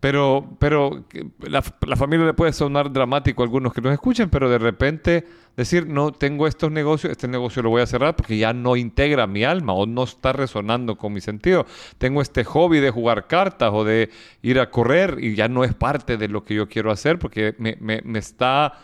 [0.00, 1.04] Pero, pero
[1.40, 1.60] la,
[1.96, 5.26] familia le puede sonar dramático a algunos que nos escuchen, pero de repente
[5.56, 9.26] decir, no, tengo estos negocios, este negocio lo voy a cerrar porque ya no integra
[9.26, 11.66] mi alma o no está resonando con mi sentido.
[11.98, 15.74] Tengo este hobby de jugar cartas o de ir a correr y ya no es
[15.74, 18.74] parte de lo que yo quiero hacer porque me, me, me está...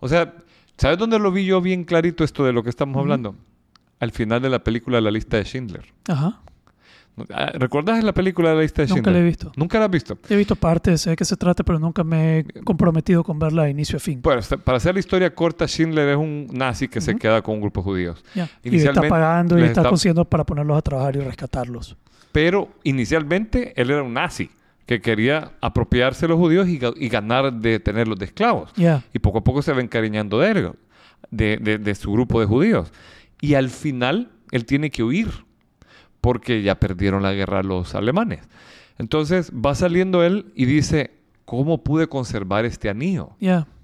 [0.00, 0.34] O sea,
[0.76, 3.36] ¿sabes dónde lo vi yo bien clarito esto de lo que estamos hablando?
[4.00, 5.84] Al final de la película La lista de Schindler.
[6.08, 6.40] Ajá.
[7.32, 9.52] Ah, ¿Recuerdas la película de la lista de Nunca la he visto.
[9.56, 10.18] ¿Nunca la has visto?
[10.28, 13.64] He visto partes, sé de qué se trata, pero nunca me he comprometido con verla
[13.64, 14.20] de inicio a fin.
[14.22, 17.60] Bueno, para hacer la historia corta, Schindler es un nazi que se queda con un
[17.60, 18.24] grupo de judíos.
[18.62, 21.96] Y está pagando y está, consiguiendo para ponerlos a trabajar y rescatarlos.
[22.32, 24.50] Pero inicialmente él era un nazi
[24.86, 26.78] que quería apropiarse de los judíos y,
[27.08, 28.72] ganar de tenerlos de esclavos.
[29.12, 30.72] Y poco a poco se va encariñando de él,
[31.30, 32.92] de, de su grupo de judíos.
[33.40, 35.28] Y al final él tiene que huir
[36.20, 38.40] porque ya perdieron la guerra los alemanes.
[38.98, 41.12] Entonces va saliendo él y dice,
[41.44, 43.30] ¿cómo pude conservar este anillo?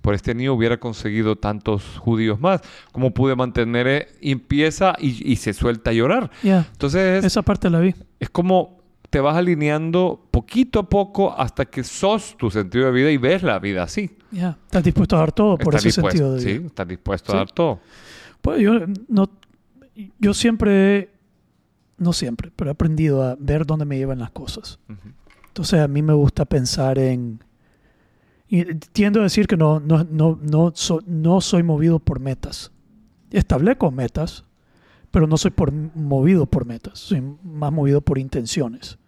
[0.01, 2.61] Por este anillo hubiera conseguido tantos judíos más.
[2.93, 3.87] ¿Cómo pude mantener?
[3.87, 4.09] Eh?
[4.21, 6.31] Y empieza y, se suelta a llorar.
[6.43, 7.25] Entonces...
[7.25, 7.95] Esa parte la vi.
[8.21, 13.11] Es como te vas alineando poquito a poco hasta que sos tu sentido de vida
[13.13, 14.11] y ves la vida así.
[14.33, 16.59] Ya, estás dispuesto a dar todo por ese sentido de vida.
[16.59, 17.79] Sí, estás dispuesto a dar todo.
[18.43, 18.73] Pues yo,
[19.07, 19.31] no,
[20.19, 21.14] yo siempre
[21.99, 24.79] no siempre, pero he aprendido a ver dónde me llevan las cosas.
[25.49, 27.43] Entonces a mí me gusta pensar en...
[28.49, 30.73] Y tiendo a decir que no, no, no, no,
[31.07, 32.71] no soy movido por metas.
[33.31, 34.45] Establezco metas,
[35.11, 38.99] pero no soy por, movido por metas, soy más movido por intenciones.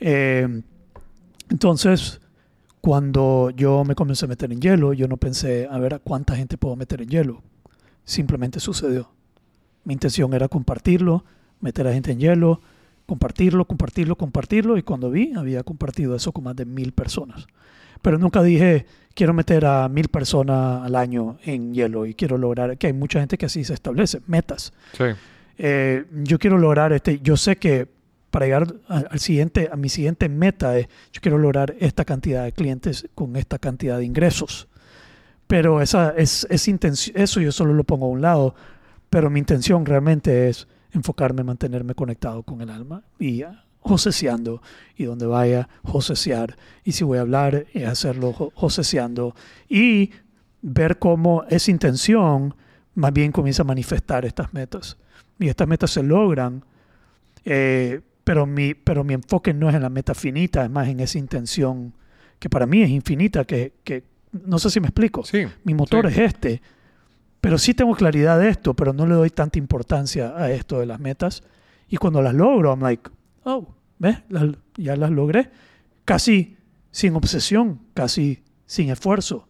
[0.00, 0.62] Eh,
[1.50, 2.20] entonces,
[2.80, 6.34] cuando yo me comencé a meter en hielo, yo no pensé, a ver, ¿a cuánta
[6.34, 7.42] gente puedo meter en hielo?
[8.04, 9.12] Simplemente sucedió.
[9.84, 11.24] Mi intención era compartirlo,
[11.62, 12.60] meter a gente en hielo,
[13.06, 14.76] compartirlo, compartirlo, compartirlo.
[14.76, 17.46] Y cuando vi, había compartido eso con más de mil personas.
[18.02, 22.76] Pero nunca dije, quiero meter a mil personas al año en hielo y quiero lograr,
[22.76, 24.72] que hay mucha gente que así se establece, metas.
[24.92, 25.04] Sí.
[25.58, 27.86] Eh, yo quiero lograr este, yo sé que
[28.30, 32.52] para llegar al siguiente, a mi siguiente meta es, yo quiero lograr esta cantidad de
[32.52, 34.68] clientes con esta cantidad de ingresos.
[35.46, 36.66] Pero esa es, es
[37.14, 38.54] eso yo solo lo pongo a un lado,
[39.10, 43.42] pero mi intención realmente es enfocarme, mantenerme conectado con el alma y
[43.80, 44.62] joseseando
[44.96, 46.56] y donde vaya, josesear.
[46.84, 49.34] Y si voy a hablar, eh, hacerlo joseseando
[49.68, 50.10] y
[50.60, 52.54] ver cómo esa intención
[52.94, 54.96] más bien comienza a manifestar estas metas.
[55.38, 56.64] Y estas metas se logran,
[57.44, 61.00] eh, pero, mi, pero mi enfoque no es en la meta finita, es más en
[61.00, 61.94] esa intención
[62.38, 65.24] que para mí es infinita, que, que no sé si me explico.
[65.24, 66.62] Sí, mi motor es este
[67.42, 70.86] pero sí tengo claridad de esto, pero no le doy tanta importancia a esto de
[70.86, 71.42] las metas.
[71.88, 73.10] Y cuando las logro, I'm like,
[73.42, 73.66] oh,
[73.98, 74.18] ¿ves?
[74.76, 75.50] ya las logré.
[76.04, 76.56] Casi
[76.92, 79.48] sin obsesión, casi sin esfuerzo,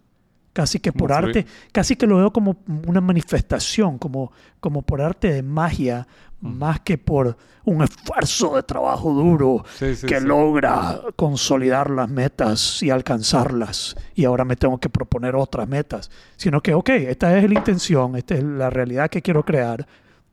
[0.52, 5.32] casi que por arte, casi que lo veo como una manifestación, como, como por arte
[5.32, 6.06] de magia,
[6.40, 13.96] más que por un esfuerzo de trabajo duro que logra consolidar las metas y alcanzarlas.
[14.14, 16.10] Y ahora me tengo que proponer otras metas.
[16.36, 19.86] Sino que, ok, esta es la intención, esta es la realidad que quiero crear.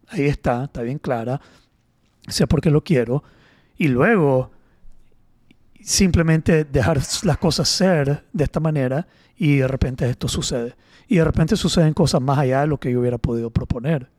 [0.07, 1.39] Ahí está, está bien clara.
[2.27, 3.23] Sé por qué lo quiero.
[3.77, 4.51] Y luego
[5.81, 10.75] simplemente dejar las cosas ser de esta manera y de repente esto sucede.
[11.07, 14.09] Y de repente suceden cosas más allá de lo que yo hubiera podido proponer.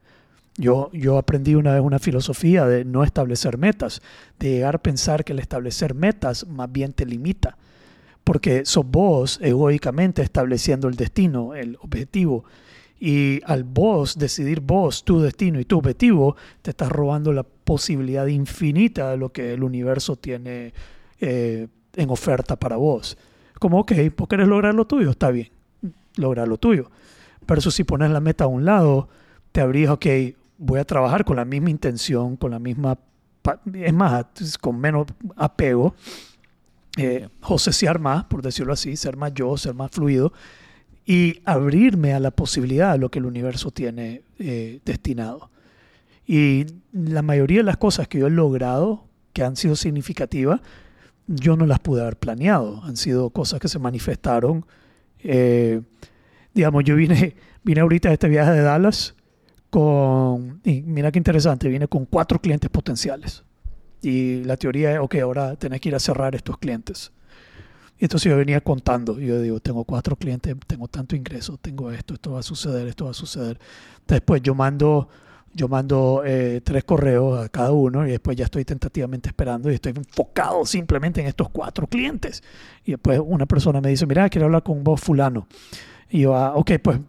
[0.56, 4.02] Yo, yo aprendí una vez una filosofía de no establecer metas,
[4.38, 7.56] de llegar a pensar que el establecer metas más bien te limita,
[8.24, 12.44] porque sos vos egoicamente estableciendo el destino, el objetivo,
[12.98, 18.26] y al vos decidir vos tu destino y tu objetivo, te estás robando la posibilidad
[18.26, 20.74] infinita de lo que el universo tiene
[21.20, 23.16] eh, en oferta para vos.
[23.58, 25.48] Como, ok, vos querés lograr lo tuyo, está bien,
[26.16, 26.90] lograr lo tuyo.
[27.56, 29.08] Eso si pones la meta a un lado,
[29.52, 30.06] te abrís, ok,
[30.58, 32.98] voy a trabajar con la misma intención, con la misma,
[33.74, 34.26] es más,
[34.60, 35.06] con menos
[35.36, 35.94] apego,
[36.96, 40.32] eh, josesear más, por decirlo así, ser más yo, ser más fluido
[41.06, 45.50] y abrirme a la posibilidad de lo que el universo tiene eh, destinado.
[46.26, 50.60] Y la mayoría de las cosas que yo he logrado, que han sido significativas,
[51.30, 52.82] yo no las pude haber planeado.
[52.82, 54.66] Han sido cosas que se manifestaron.
[55.20, 55.80] Eh,
[56.52, 59.14] digamos, yo vine, vine ahorita de este viaje de Dallas
[59.70, 63.44] con, y mira qué interesante, vine con cuatro clientes potenciales.
[64.02, 67.12] Y la teoría es, ok, ahora tenés que ir a cerrar estos clientes.
[67.98, 72.14] Y entonces yo venía contando, yo digo, tengo cuatro clientes, tengo tanto ingreso, tengo esto,
[72.14, 73.58] esto va a suceder, esto va a suceder.
[74.08, 75.08] Después yo mando,
[75.52, 79.74] yo mando eh, tres correos a cada uno y después ya estoy tentativamente esperando y
[79.74, 82.42] estoy enfocado simplemente en estos cuatro clientes.
[82.84, 85.46] Y después una persona me dice, mira, quiero hablar con vos fulano.
[86.08, 87.00] Y yo, ah, ok, pues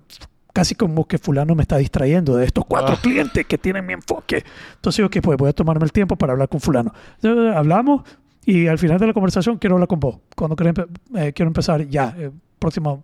[0.54, 3.00] casi como que fulano me está distrayendo de estos cuatro Ah.
[3.02, 4.44] clientes que tienen mi enfoque.
[4.76, 6.94] Entonces yo, que pues voy a tomarme el tiempo para hablar con fulano.
[7.22, 8.02] Entonces, hablamos
[8.46, 10.18] y al final de la conversación quiero hablar con vos.
[10.36, 13.04] Cuando quiero, empe- eh, quiero empezar ya, eh, próximo,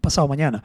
[0.00, 0.62] pasado mañana.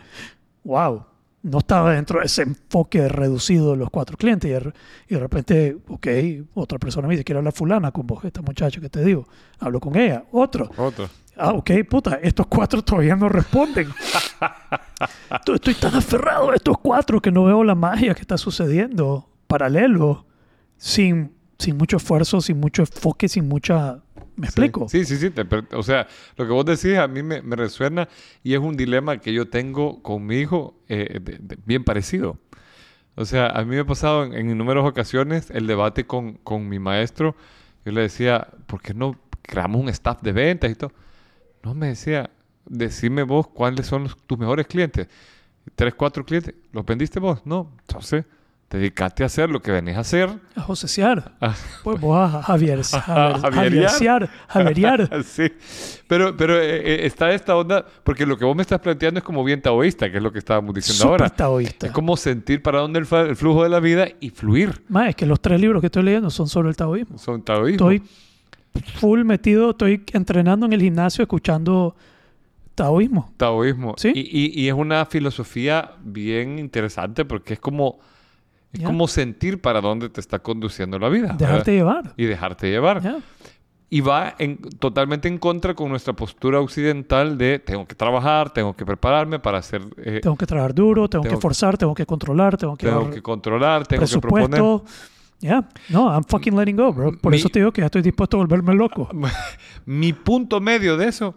[0.63, 1.05] Wow.
[1.43, 4.73] No estaba dentro de ese enfoque reducido de los cuatro clientes y de,
[5.07, 6.07] y de repente, ok,
[6.53, 9.27] otra persona me dice, quiero hablar fulana con vos, esta muchacha que te digo.
[9.59, 10.23] Hablo con ella.
[10.31, 10.69] Otro.
[10.77, 11.09] Otro.
[11.35, 13.87] Ah, ok, puta, estos cuatro todavía no responden.
[15.35, 19.27] estoy, estoy tan aferrado a estos cuatro que no veo la magia que está sucediendo
[19.47, 20.25] paralelo,
[20.77, 24.01] sin, sin mucho esfuerzo, sin mucho enfoque, sin mucha...
[24.41, 24.89] ¿Me explico?
[24.89, 25.29] Sí, sí, sí.
[25.29, 28.09] te o sea, lo que vos decís a mí me, me resuena
[28.43, 32.39] y es un dilema que yo tengo con mi hijo eh, de- de- bien parecido.
[33.15, 36.69] O sea, a mí me ha pasado en, en innumerables ocasiones el debate con, con
[36.69, 37.35] mi maestro.
[37.85, 40.93] Yo le decía, ¿por qué no creamos un staff de ventas y todo?
[41.63, 42.29] No, me decía,
[42.65, 45.07] decime vos cuáles son los- tus mejores clientes.
[45.75, 46.55] Tres, cuatro clientes.
[46.73, 47.41] ¿Los vendiste vos?
[47.45, 47.71] No.
[47.87, 48.25] Entonces,
[48.71, 50.29] dedicate a hacer lo que venís a hacer.
[50.55, 51.33] A josesear.
[51.41, 51.53] Ah,
[51.83, 55.23] Pues vos a Javier, Javier, Javeriar.
[55.25, 55.51] sí.
[56.07, 59.23] Pero, pero eh, eh, está esta onda, porque lo que vos me estás planteando es
[59.23, 61.29] como bien taoísta, que es lo que estábamos diciendo Súper ahora.
[61.29, 61.87] taoísta.
[61.87, 64.81] Es como sentir para dónde el, flujo de la vida y fluir.
[64.89, 67.17] Más, es que los tres libros que estoy leyendo son sobre el taoísmo.
[67.17, 67.91] Son taoísmo.
[67.91, 68.03] Estoy
[68.95, 71.95] full metido, estoy entrenando en el gimnasio escuchando
[72.75, 73.33] taoísmo.
[73.37, 73.95] Taoísmo.
[73.97, 74.11] Sí.
[74.15, 77.99] Y, y- y es una filosofía bien interesante porque es como,
[78.73, 78.87] es Ya.
[78.87, 81.35] como sentir para dónde te está conduciendo la vida.
[81.37, 81.93] Dejarte ¿verdad?
[82.01, 82.13] llevar.
[82.17, 83.01] Y dejarte llevar.
[83.01, 83.17] Ya.
[83.93, 88.73] Y va en- totalmente en contra con nuestra postura occidental de tengo que trabajar, tengo
[88.73, 89.81] que prepararme para hacer...
[89.97, 93.09] eh, Tengo que trabajar duro, tengo, Tengo que forzar, tengo que controlar, tengo que tengo
[93.09, 94.61] que controlar, tengo que proponer.
[95.41, 97.17] Ya, no, I'm fucking letting go, bro.
[97.17, 99.09] Por Mi- eso te digo que ya estoy dispuesto a volverme loco.
[99.85, 101.35] Mi punto medio de eso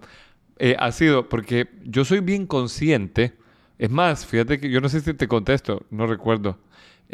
[0.59, 3.32] eh, ha sido porque yo soy bien consciente.
[3.78, 6.59] Es más, fíjate que yo no sé si te contesto, no recuerdo.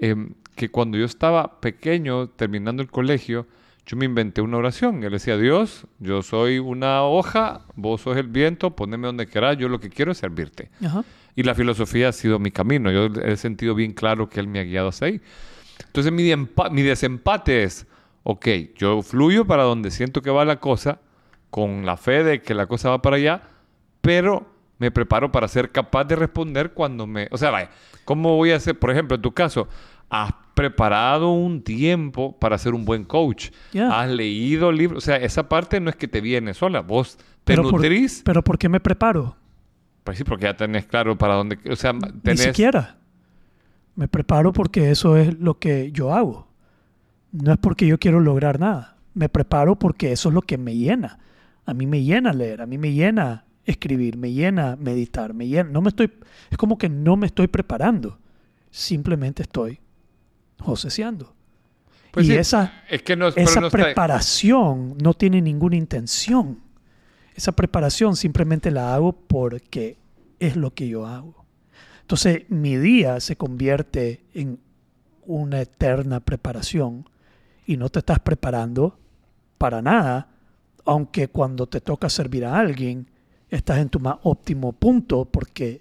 [0.00, 3.46] Em, que cuando yo estaba pequeño, terminando el colegio,
[3.86, 5.00] yo me inventé una oración.
[5.00, 9.68] Le decía, Dios, yo soy una hoja, vos sos el viento, poneme donde quieras, yo
[9.68, 10.70] lo que quiero es servirte.
[10.84, 11.04] Ajá.
[11.36, 12.90] Y la filosofía ha sido mi camino.
[12.90, 15.20] Yo he sentido bien claro que Él me ha guiado hacia ahí.
[15.86, 16.30] Entonces mi,
[16.70, 17.86] mi desempate es,
[18.22, 18.46] ok,
[18.76, 21.00] yo fluyo para donde siento que va la cosa,
[21.50, 23.42] con la fe de que la cosa va para allá,
[24.00, 24.46] pero
[24.80, 27.28] me preparo para ser capaz de responder cuando me...
[27.30, 27.70] O sea, vaya,
[28.06, 28.78] ¿cómo voy a hacer?
[28.78, 29.68] Por ejemplo, en tu caso,
[30.08, 33.50] has preparado un tiempo para ser un buen coach.
[33.78, 35.04] Has leído libros.
[35.04, 36.80] O sea, esa parte no es que te viene sola.
[36.80, 38.22] Vos te Pero por, nutrís.
[38.24, 39.36] pero ¿por qué me preparo?
[40.02, 41.58] Pues sí, porque ya tenés claro para dónde...
[41.70, 42.96] O sea, Ni siquiera.
[43.96, 46.48] Me preparo porque eso es lo que yo hago.
[47.32, 48.96] No es porque yo quiero lograr nada.
[49.12, 51.18] Me preparo porque eso es lo que me llena.
[51.66, 55.70] A mí me llena leer, a mí me llena escribir, me llena meditar, me llena.
[55.70, 56.10] No me estoy,
[56.50, 58.18] es como que no me estoy preparando.
[58.70, 59.80] Simplemente estoy
[60.60, 61.34] joseseando.
[62.12, 65.76] Pues y sí, esa, es que no, pero esa no está- preparación no tiene ninguna
[65.76, 66.58] intención.
[67.34, 69.96] Esa preparación simplemente la hago porque
[70.40, 71.44] es lo que yo hago.
[72.02, 74.58] Entonces mi día se convierte en
[75.24, 77.08] una eterna preparación
[77.66, 78.98] y no te estás preparando
[79.58, 80.28] para nada,
[80.84, 83.06] aunque cuando te toca servir a alguien
[83.50, 85.80] estás en tu más óptimo punto porque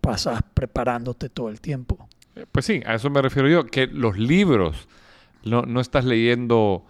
[0.00, 2.08] pasas preparándote todo el tiempo.
[2.52, 4.88] Pues sí, a eso me refiero yo, que los libros,
[5.44, 6.84] no, no estás leyendo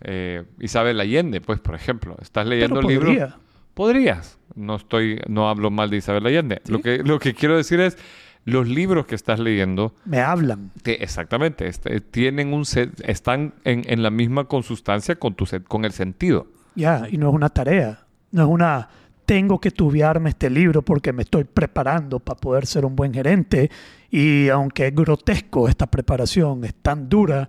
[0.00, 2.16] eh, Isabel Allende, pues, por ejemplo.
[2.22, 3.08] Estás leyendo Pero libros...
[3.08, 3.36] podría.
[3.74, 4.38] Podrías.
[4.56, 6.60] No estoy, no hablo mal de Isabel Allende.
[6.68, 7.96] Lo, que, lo que quiero decir es,
[8.44, 10.72] los libros que estás leyendo, Me hablan.
[10.84, 15.92] exactamente, este, tienen un se- están en, en la misma consustancia con, tu, con el
[15.92, 16.46] sentido.
[16.74, 18.00] Ya, y no es una tarea.
[18.32, 18.88] No es una,
[19.28, 23.70] tengo que estudiarme este libro porque me estoy preparando para poder ser un buen gerente.
[24.10, 27.46] Y aunque es grotesco esta preparación, es tan dura,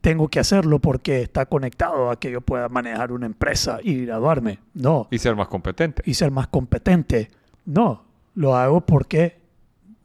[0.00, 4.60] tengo que hacerlo porque está conectado a que yo pueda manejar una empresa y graduarme.
[4.72, 5.08] No.
[5.10, 6.02] Y ser más competente.
[6.06, 7.28] Y ser más competente.
[7.66, 8.06] No.
[8.34, 9.42] Lo hago porque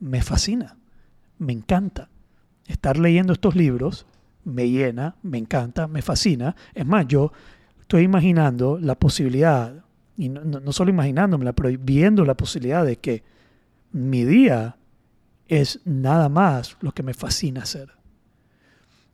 [0.01, 0.75] me fascina.
[1.37, 2.09] Me encanta.
[2.67, 4.05] Estar leyendo estos libros
[4.43, 6.57] me llena, me encanta, me fascina.
[6.73, 7.31] Es más, yo
[7.79, 9.84] estoy imaginando la posibilidad,
[10.17, 13.23] y no, no, no solo imaginándomela, pero viendo la posibilidad de que
[13.91, 14.77] mi día
[15.47, 17.91] es nada más lo que me fascina hacer.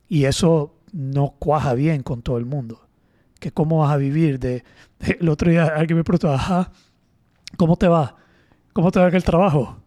[0.08, 2.86] Y eso no cuaja bien con todo el mundo.
[3.38, 4.64] Que cómo vas a vivir de...
[5.20, 6.70] El otro día alguien me preguntó, ajá,
[7.56, 8.16] ¿cómo te va?
[8.72, 9.78] ¿Cómo te va el trabajo?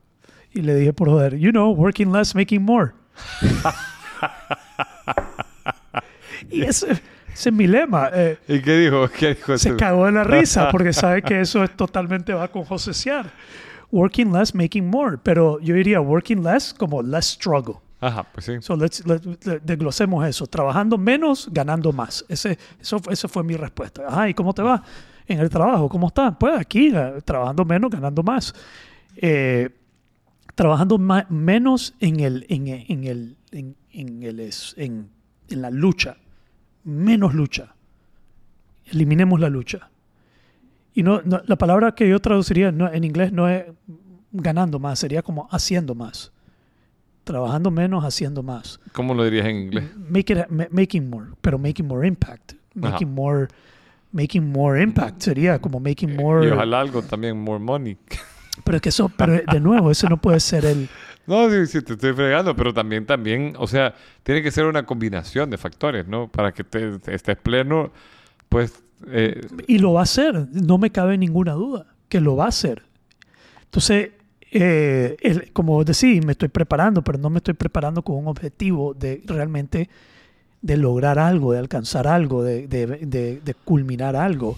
[0.51, 2.91] Y le dije por joder, you know, working less, making more.
[6.49, 7.01] y ese,
[7.35, 8.09] ese, es mi lema.
[8.13, 9.09] Eh, ¿Y qué dijo?
[9.09, 12.63] ¿Qué dijo se cagó de la risa porque sabe que eso es totalmente va con
[12.63, 13.29] José Ciar.
[13.91, 15.17] Working less, making more.
[15.21, 17.75] Pero yo diría working less como less struggle.
[17.99, 18.53] Ajá, pues sí.
[18.61, 19.27] So let's, let's,
[19.63, 20.47] desglosemos eso.
[20.47, 22.25] Trabajando menos, ganando más.
[22.29, 24.03] Ese, eso, esa fue mi respuesta.
[24.07, 24.81] Ajá, ¿y cómo te va
[25.27, 25.89] en el trabajo?
[25.89, 26.35] ¿Cómo estás?
[26.39, 26.93] Pues aquí,
[27.25, 28.53] trabajando menos, ganando más.
[29.17, 29.69] Eh,
[30.55, 35.09] trabajando más, menos en, el, en, en, el, en, en, el, en,
[35.49, 36.15] en la lucha.
[36.85, 37.75] Menos lucha.
[38.85, 39.89] Eliminemos la lucha.
[40.93, 43.65] Y no, no, la palabra que yo traduciría no, en inglés no es
[44.31, 46.31] ganando más, sería como haciendo más
[47.25, 48.79] trabajando menos, haciendo más.
[48.93, 49.83] ¿Cómo lo dirías en inglés?
[49.97, 52.53] Make it, making more, pero making more impact.
[52.73, 53.47] Making more,
[54.11, 56.47] making more impact sería como making eh, more.
[56.47, 57.97] Y ojalá algo también more money.
[58.63, 60.87] Pero es que eso, pero de nuevo, ese no puede ser el.
[61.27, 64.85] No, sí, sí, te estoy fregando, pero también, también, o sea, tiene que ser una
[64.85, 66.27] combinación de factores, ¿no?
[66.27, 67.91] Para que te, estés pleno,
[68.49, 68.83] pues.
[69.07, 69.41] Eh...
[69.67, 72.83] Y lo va a hacer, no me cabe ninguna duda que lo va a hacer.
[73.65, 74.11] Entonces,
[74.51, 78.93] eh, el, como decís, me estoy preparando, pero no me estoy preparando con un objetivo
[78.93, 79.89] de realmente
[80.61, 82.87] de lograr algo, de alcanzar algo, de, de,
[83.43, 84.57] de, culminar algo.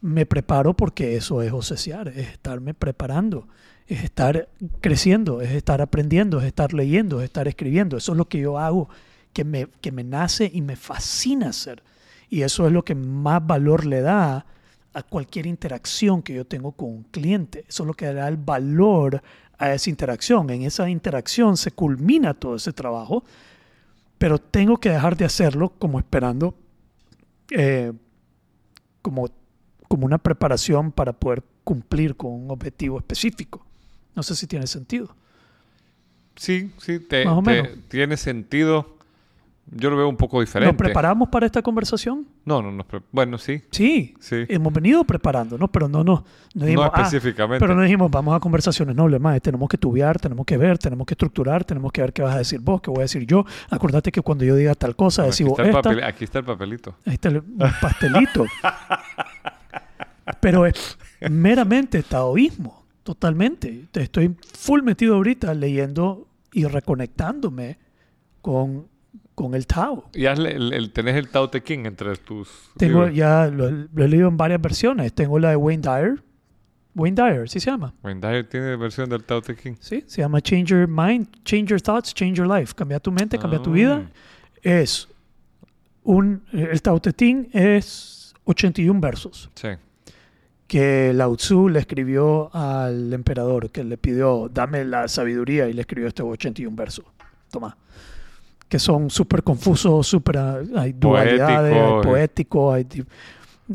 [0.00, 3.48] Me preparo porque eso es osesear, es estarme preparando,
[3.86, 4.48] es estar
[4.80, 7.96] creciendo, es estar aprendiendo, es estar leyendo, es estar escribiendo.
[7.96, 8.88] Eso es lo que yo hago,
[9.32, 11.82] que me, que me nace y me fascina hacer.
[12.28, 14.46] Y eso es lo que más valor le da
[14.92, 17.64] a cualquier interacción que yo tengo con un cliente.
[17.68, 19.22] Eso es lo que da el valor
[19.58, 20.50] a esa interacción.
[20.50, 23.22] En esa interacción se culmina todo ese trabajo,
[24.18, 26.56] pero tengo que dejar de hacerlo como esperando,
[27.50, 27.92] eh,
[29.02, 29.28] como,
[29.86, 33.65] como una preparación para poder cumplir con un objetivo específico.
[34.16, 35.14] No sé si tiene sentido.
[36.34, 37.24] Sí, sí, te,
[37.88, 38.96] tiene sentido
[39.68, 40.72] yo lo veo un poco diferente.
[40.72, 42.24] ¿Nos preparamos para esta conversación?
[42.44, 42.86] No, no, no.
[43.10, 43.62] Bueno, sí.
[43.72, 44.14] Sí.
[44.20, 44.44] Sí.
[44.48, 46.24] Hemos venido preparándonos, pero no, no.
[46.54, 47.60] No, dijimos, no ah, específicamente.
[47.60, 49.40] pero no dijimos, vamos a conversaciones nobles, más.
[49.42, 52.38] Tenemos que tubiar, tenemos que ver, tenemos que estructurar, tenemos que ver qué vas a
[52.38, 53.44] decir vos, qué voy a decir yo.
[53.68, 56.06] Acordate que cuando yo diga tal cosa, aquí decimos esta.
[56.06, 56.94] aquí está el papelito.
[57.04, 57.42] Ahí está el
[57.80, 58.44] pastelito.
[60.40, 60.96] pero es
[61.28, 63.86] meramente taoísmo, totalmente.
[63.94, 67.78] Estoy full metido ahorita leyendo y reconectándome
[68.42, 68.88] con
[69.36, 70.08] con el Tao.
[70.14, 72.48] ¿Ya el, el, tenés el Tao Te King entre tus
[72.78, 75.12] Tengo, ya lo, he leído en varias versiones.
[75.12, 76.22] Tengo la de Wayne Dyer.
[76.94, 77.92] Wayne Dyer, ¿sí se llama?
[78.02, 79.74] Wayne Dyer tiene versión del Tao Te King.
[79.78, 82.72] Sí, se llama Change Your Mind, Change Your Thoughts, Change Your Life.
[82.74, 84.06] Cambia tu mente, cambia tu vida.
[84.06, 84.10] Ah.
[84.62, 85.06] Es
[86.02, 86.42] un...
[86.50, 89.50] El Tao Te King es 81 versos.
[89.54, 89.68] Sí.
[90.66, 95.82] Que Lao Tzu le escribió al emperador, que le pidió, dame la sabiduría, y le
[95.82, 97.04] escribió este 81 versos.
[97.50, 97.76] Toma
[98.68, 100.38] que son súper confusos, súper
[100.76, 102.86] hay dualidades, poético, hay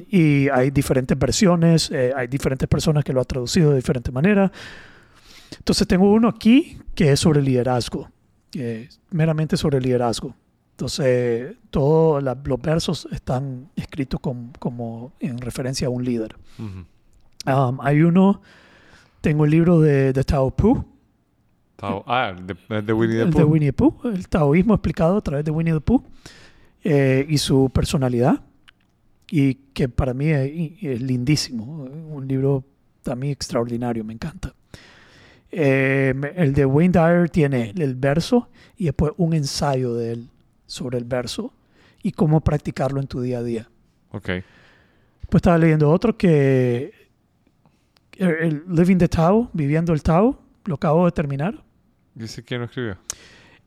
[0.09, 4.51] y hay diferentes versiones, eh, hay diferentes personas que lo han traducido de diferentes maneras.
[5.57, 8.09] Entonces tengo uno aquí que es sobre liderazgo,
[9.11, 10.33] meramente sobre liderazgo.
[10.71, 16.35] Entonces todos los versos están escritos como en referencia a un líder.
[17.45, 18.41] Um, hay uno,
[19.21, 20.85] tengo el libro de, de Tao Pu,
[21.81, 23.37] ah, de, Winnie the Pooh.
[23.37, 26.03] De Winnie the Pooh, el taoísmo explicado a través de Winnie the Pooh
[26.83, 28.41] eh, y su personalidad.
[29.29, 31.63] Y que para mí es, lindísimo.
[31.63, 32.65] Un libro
[33.01, 34.53] también extraordinario, me encanta.
[35.49, 40.29] Eh, el de Wayne Dyer tiene el verso y después un ensayo de él
[40.71, 41.53] sobre el verso
[42.01, 43.69] y cómo practicarlo en tu día a día.
[44.11, 44.29] Ok.
[45.29, 46.93] Pues estaba leyendo otro que
[48.17, 51.63] el Living the Tao, Viviendo el Tao, lo acabo de terminar.
[52.13, 52.97] ¿Dice quién lo escribió?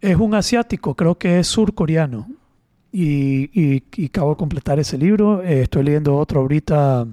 [0.01, 2.29] Es un asiático, creo que es surcoreano.
[2.93, 5.43] Y, y, acabo de completar ese libro.
[5.43, 7.07] Eh, estoy leyendo otro ahorita.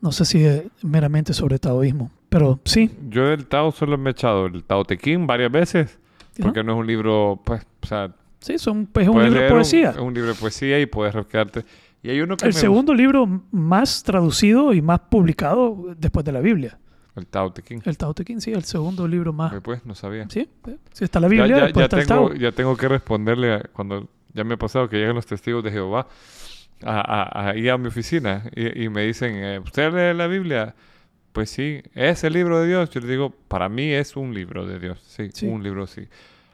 [0.00, 2.96] No sé si es meramente sobre taoísmo, pero sí.
[3.08, 5.98] Yo del Tao solo me he echado el Tao Te Ching varias veces,
[6.42, 8.10] porque no es un libro, pues, o sea...
[8.40, 9.90] Sí, son, es un libro de poesía.
[9.90, 11.64] es un libro de poesía y puedes quedarte...
[12.02, 16.40] Y hay uno que el segundo libro más traducido y más publicado después de la
[16.40, 16.78] Biblia.
[17.16, 17.78] El Tao Te King.
[17.84, 19.54] El Tao Te King, sí, el segundo libro más.
[19.62, 20.26] Pues, no sabía.
[20.28, 20.46] Sí,
[20.92, 22.40] sí está la Biblia, ya, después ya, está tengo, el Tao.
[22.42, 26.06] Ya tengo que responderle cuando ya me ha pasado que llegan los testigos de Jehová.
[26.82, 30.74] a, a- ahí a mi oficina y, y me dicen, eh, ¿usted lee la Biblia?
[31.34, 32.88] Pues sí, ¿es el libro de Dios?
[32.90, 35.00] Yo le digo, para mí es un libro de Dios.
[35.04, 35.46] Sí, Sí.
[35.48, 36.06] un libro sí.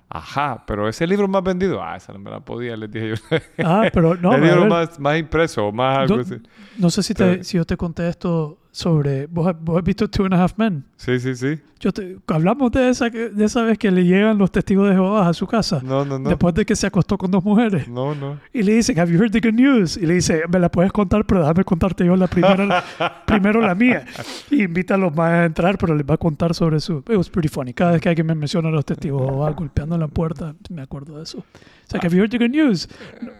[0.09, 1.83] Ajá, pero es el libro más vendido.
[1.85, 3.15] Ah, esa no me la podía, les dije yo.
[3.63, 6.37] Ah, pero no, el libro más, más impreso o más algo No- así.
[6.79, 9.27] no sé si, te, si yo te conté esto sobre...
[9.27, 10.85] ¿Vos, vos has visto Two and a Half Men?
[10.97, 11.59] Sí, sí, sí.
[11.81, 15.29] Yo te- hablamos de esa, de esa vez que le llegan los testigos de Jehová
[15.29, 15.81] a su casa.
[15.83, 16.29] No, no, no.
[16.29, 17.89] Después de que se acostó con dos mujeres.
[17.89, 18.39] No, no.
[18.53, 19.97] Y le dicen, ¿Have you heard the good news?
[19.97, 22.85] Y le dice, me la puedes contar, pero déjame contarte yo la primera,
[23.27, 24.05] primero la mía.
[24.51, 26.99] Y invita a los más a entrar, pero les va a contar sobre su...
[26.99, 27.73] It was pretty funny.
[27.73, 30.83] Cada vez que alguien me menciona a los testigos de Jehová golpeando la puerta, me
[30.83, 31.43] acuerdo de eso.
[31.91, 32.87] It's like, have you heard the good news?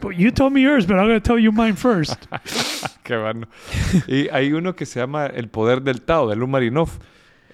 [0.01, 2.17] But you told me yours, but I'm going to tell you mine first.
[3.05, 3.47] Qué bueno.
[4.09, 6.91] y hay uno que se llama El Poder del Tao, de Lu Marinov.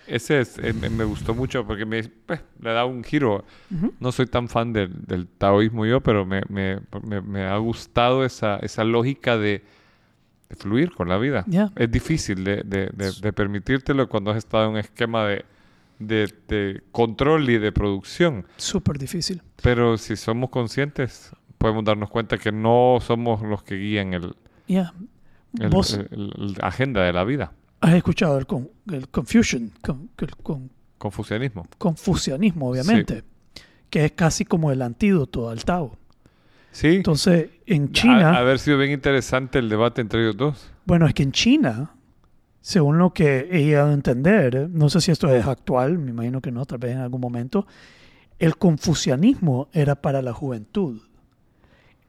[0.06, 3.44] Ese es, eh, me, gustó mucho porque me, pues, le da un giro.
[3.70, 3.92] Ujú.
[4.00, 8.24] No soy tan fan del, del taoísmo yo, pero me, me- me- me ha gustado
[8.24, 9.62] esa, esa lógica de,
[10.48, 11.44] de fluir con la vida.
[11.46, 11.72] Yeah.
[11.76, 15.44] Es difícil de, de- de- de permitírtelo cuando has estado en un esquema de,
[15.98, 18.46] de- de control y de producción.
[18.56, 19.42] Súper difícil.
[19.62, 24.34] Pero si somos conscientes, podemos darnos cuenta que no somos los que guían el,
[24.66, 24.92] Yeah.
[25.60, 27.52] el- Vos el- el- agenda de la vida.
[27.80, 30.08] has escuchado el, con, el Confucian, con,
[30.42, 31.66] con- Confucianismo.
[31.78, 33.22] confucianismo, obviamente,
[33.90, 35.96] que es casi como el antídoto al Tao.
[36.72, 36.88] Sí.
[36.88, 40.70] Entonces, en Ha- China, haber sido bien interesante el debate entre ellos dos.
[40.84, 41.90] bueno, es que en China,
[42.66, 46.40] según lo que he llegado a entender, no sé si esto es actual, me imagino
[46.40, 47.64] que no, tal vez en algún momento,
[48.40, 51.00] el confucianismo era para la juventud.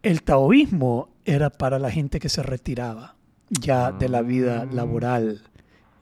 [0.02, 3.18] El taoísmo era para la gente que se retiraba
[3.52, 4.74] ya de la vida Ah.
[4.74, 5.44] laboral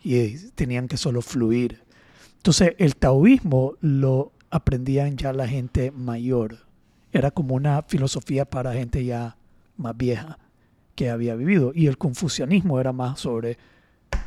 [0.01, 1.81] y tenían que solo fluir.
[2.37, 6.59] Entonces, el taoísmo lo aprendían ya la gente mayor.
[7.11, 9.35] Era como una filosofía para gente ya
[9.75, 10.39] más vieja
[10.95, 11.73] que había vivido.
[11.75, 13.57] Y el confucianismo era más sobre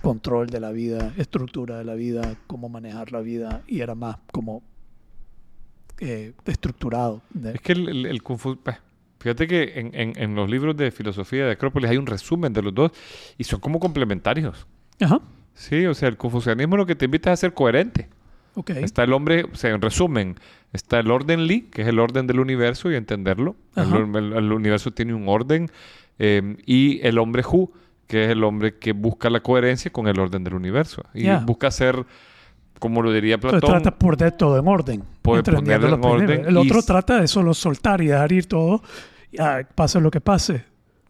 [0.03, 4.16] control de la vida, estructura de la vida, cómo manejar la vida, y era más
[4.33, 4.62] como
[6.01, 7.22] eh, estructurado.
[7.53, 8.79] Es que el, el, pues,
[9.20, 12.62] Fíjate que en, en- en los libros de filosofía de Acrópolis hay un resumen de
[12.62, 12.93] los dos
[13.37, 14.66] y son como complementarios.
[15.01, 15.20] Ajá,
[15.55, 18.09] Sí, o sea, el confucianismo lo que te invita es a ser coherente.
[18.55, 18.70] ok.
[18.70, 20.37] Está el hombre, o sea, en resumen,
[20.72, 23.57] está el orden Li, que es el orden del universo y entenderlo.
[23.74, 25.68] El- el universo tiene un orden.
[26.20, 27.72] eh, y el hombre Hu,
[28.09, 31.03] que es el hombre que busca la coherencia con el orden del universo.
[31.15, 32.05] Y busca ser,
[32.81, 35.05] como lo diría Entonces Platón, trata de poner todo en orden.
[35.23, 38.83] Ponerlo en orden El otro trata de solo soltar y dejar ir todo,
[39.31, 40.65] ya, pase lo que pase.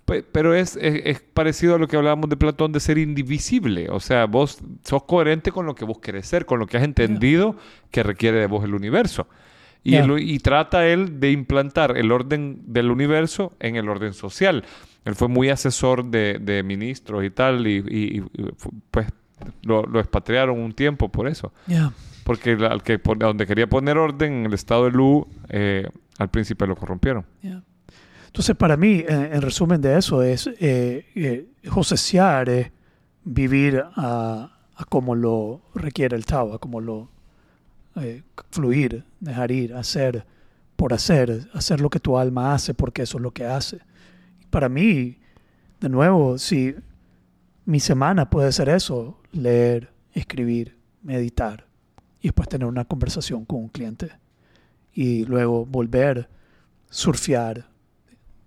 [0.05, 3.89] Pe- Pero es, es, es parecido a lo que hablábamos de Platón de ser indivisible.
[3.91, 6.83] O sea, vos sos coherente con lo que vos querés ser, con lo que has
[6.83, 7.55] entendido
[7.91, 9.29] que requiere de vos el universo.
[9.85, 10.01] Y, Ya.
[10.05, 14.65] el- y trata él de implantar el orden del universo en el orden social.
[15.09, 18.25] Él fue muy asesor de, de ministros y tal, y, y- y,
[18.91, 19.07] pues
[19.63, 21.53] lo, lo expatriaron un tiempo por eso.
[21.67, 21.93] Ya.
[22.25, 25.89] Porque al que donde quería poner orden en el estado de Lu, eh,
[26.19, 27.25] al príncipe lo corrompieron.
[27.43, 27.63] Ya.
[28.27, 31.47] Entonces, para mí, en, en resumen de eso, es eh, eh,
[33.25, 37.09] vivir a, a como lo requiere el Tao, a como lo
[37.97, 40.25] eh, fluir, dejar ir, hacer
[40.77, 43.79] por hacer, hacer lo que tu alma hace porque eso es lo que hace.
[44.51, 45.19] Para mí,
[45.81, 46.75] de nuevo, si
[47.65, 51.67] mi semana puede ser eso, leer, escribir, meditar
[52.21, 54.11] y después tener una conversación con un cliente
[54.93, 56.29] y luego volver,
[56.91, 57.69] surfear,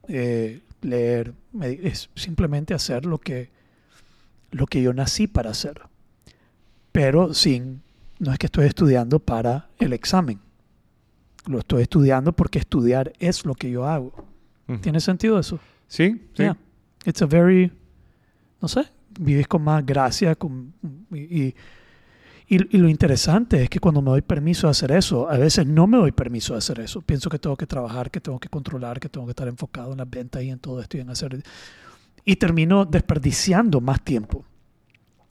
[0.08, 3.50] eh, leer, es simplemente hacer lo que,
[4.52, 5.82] lo que yo nací para hacer.
[6.92, 7.82] Pero sin,
[8.20, 10.40] no es que estoy estudiando para el examen.
[11.46, 14.26] Lo estoy estudiando porque estudiar es lo que yo hago.
[14.82, 15.60] ¿Tiene sentido eso?
[15.92, 16.44] Sí, sí.
[16.44, 16.56] Yeah.
[17.06, 17.70] It's a very,
[18.62, 18.86] no sé,
[19.20, 20.74] vives con más gracia con,
[21.12, 21.18] y,
[21.48, 21.56] y,
[22.48, 25.88] y- lo interesante es que cuando me doy permiso de hacer eso, a veces no
[25.88, 27.02] me doy permiso de hacer eso.
[27.02, 29.98] Pienso que tengo que trabajar, que tengo que controlar, que tengo que estar enfocado en
[29.98, 31.44] las ventas y en todo esto y en hacer...
[32.24, 34.46] Y termino desperdiciando más tiempo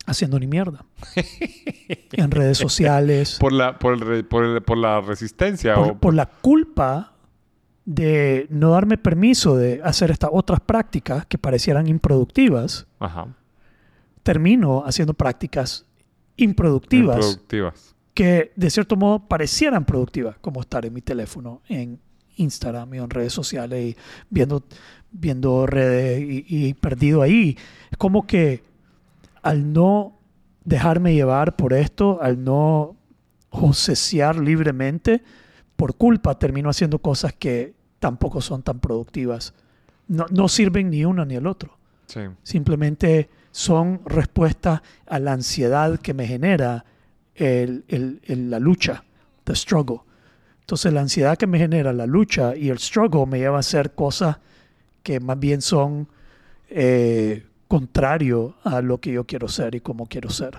[0.07, 0.85] haciendo ni mierda.
[2.13, 3.39] en redes sociales.
[3.41, 5.75] Por la, por el por el- por la resistencia.
[5.77, 7.10] por, o, por la culpa
[7.91, 13.35] de no darme permiso de hacer estas otras prácticas que parecieran improductivas, Ajá.
[14.23, 15.87] termino haciendo prácticas
[16.37, 17.97] improductivas Productivas.
[18.15, 21.99] que de cierto modo parecieran productivas, como estar en mi teléfono, en
[22.37, 23.97] Instagram y en redes sociales y
[24.31, 24.63] viendo,
[25.11, 27.59] viendo redes y, y perdido ahí.
[27.91, 28.63] Es como que
[29.43, 30.17] al no
[30.65, 32.95] dejarme llevar por esto, al no
[33.49, 35.25] josesear libremente,
[35.75, 39.55] por culpa termino haciendo cosas que tampoco son tan productivas.
[40.09, 41.77] No, no sirven ni uno ni el otro.
[42.07, 42.21] Sí.
[42.43, 46.85] Simplemente son respuestas a la ansiedad que me genera
[47.37, 49.05] el- el- el- la lucha,
[49.45, 50.01] the struggle.
[50.61, 53.93] Entonces la ansiedad que me genera la lucha y el struggle me lleva a hacer
[53.95, 54.39] cosas
[55.03, 56.09] que más bien son
[56.73, 60.59] eh, contrario a lo que yo quiero ser y cómo quiero ser.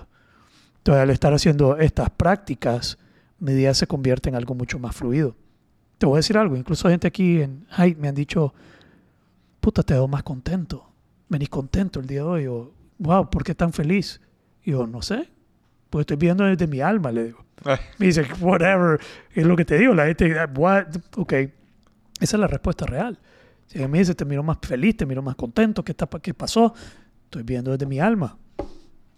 [0.78, 2.98] Entonces al estar haciendo estas prácticas,
[3.38, 5.34] mi día se convierte en algo mucho más fluido.
[6.02, 8.52] Te voy a decir algo, incluso gente aquí en Hyde me han dicho,
[9.60, 10.90] puta, te veo más contento.
[11.28, 12.46] Venís contento el día de hoy.
[12.48, 14.20] O, wow, ¿por qué tan feliz?
[14.64, 15.28] Y yo, no sé,
[15.90, 17.44] pues estoy viendo desde mi alma, le digo.
[17.64, 18.98] Ay, Me dice, whatever,
[19.32, 21.50] es lo que te digo, la gente, what, ok, esa
[22.18, 23.20] es la respuesta real.
[23.66, 26.74] Si me dice, te miro más feliz, te miro más contento, ¿qué, está, qué pasó?
[27.26, 28.36] Estoy viendo desde mi alma.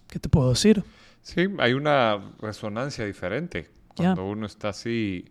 [0.06, 0.84] ¿Qué te puedo decir?
[1.22, 5.24] Sí, hay una resonancia diferente cuando uno está así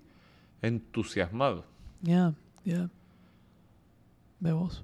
[0.64, 1.66] entusiasmado,
[2.01, 2.34] Ya,
[2.66, 2.89] ya.
[4.39, 4.84] Ve vos.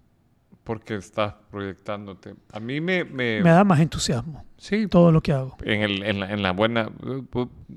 [0.63, 2.35] porque estás proyectándote.
[2.53, 3.03] A mí me...
[3.03, 5.57] me- Me da más entusiasmo sí, todo lo que hago.
[5.63, 6.91] en, el- en la, en la buena...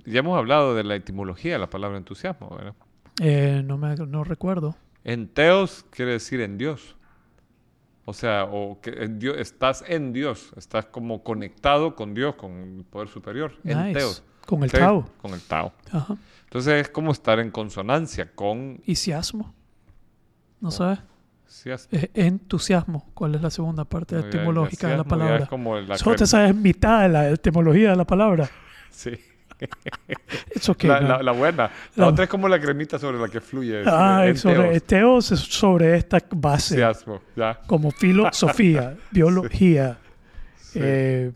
[0.05, 2.75] Ya hemos hablado de la etimología de la palabra entusiasmo, ¿verdad?
[3.21, 4.77] Eh, no me no recuerdo.
[5.05, 6.97] En teos quiere decir en Dios.
[8.05, 12.53] O sea, o que en Dios, estás en Dios, estás como conectado con Dios, con
[12.79, 13.53] el poder superior.
[13.65, 13.99] En Nice.
[13.99, 14.25] teos.
[14.47, 15.09] Con el Sí, Tao.
[15.21, 15.73] Con el Tao.
[15.91, 16.17] Ajá.
[16.45, 18.81] Entonces es como estar en consonancia con...
[18.85, 19.55] ¿Y siasmo?
[20.61, 20.99] ¿No sabes?
[21.47, 23.11] sí, es- Es entusiasmo.
[23.15, 25.39] ¿Cuál es la segunda parte no, etimológica de la palabra?
[25.39, 28.51] Es como la, Solo te sabes mitad de la etimología de la palabra.
[28.91, 29.13] sí.
[30.51, 31.65] Eso que la, la- la buena.
[31.95, 33.83] La La- otra es como la cremita sobre la que fluye.
[33.87, 35.31] Ah, en sobre, teos.
[35.33, 37.61] es sobre esta base, Entusiasmo, ya.
[37.67, 39.99] como filosofía, biología,
[40.57, 40.81] Sí.
[40.83, 41.33] eh,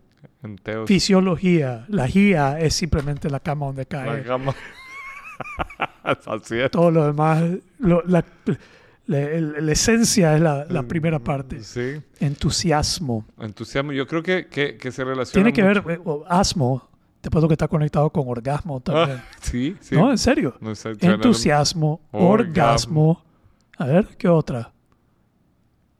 [0.86, 1.84] fisiología.
[1.88, 4.24] La guía es simplemente la cama donde La cae.
[6.26, 6.70] Así es.
[6.70, 7.42] Todo lo demás,
[7.78, 8.24] lo- la,
[9.06, 9.18] la-
[9.60, 11.62] la esencia es la, la primera parte.
[11.62, 12.00] Sí.
[12.20, 13.24] Entusiasmo.
[13.40, 13.92] Entusiasmo.
[13.92, 16.88] Yo creo que, que, que se relaciona Tiene que ver, mucho- eh, o asmo,
[17.20, 19.18] te puedo que está conectado con orgasmo también.
[19.18, 19.94] Ah, sí, sí.
[19.96, 20.10] ¿No?
[20.10, 20.54] En serio.
[20.60, 22.30] No sé, Entusiasmo, Orgasmo.
[22.30, 23.22] orgasmo.
[23.78, 24.72] A ver, ¿qué otra?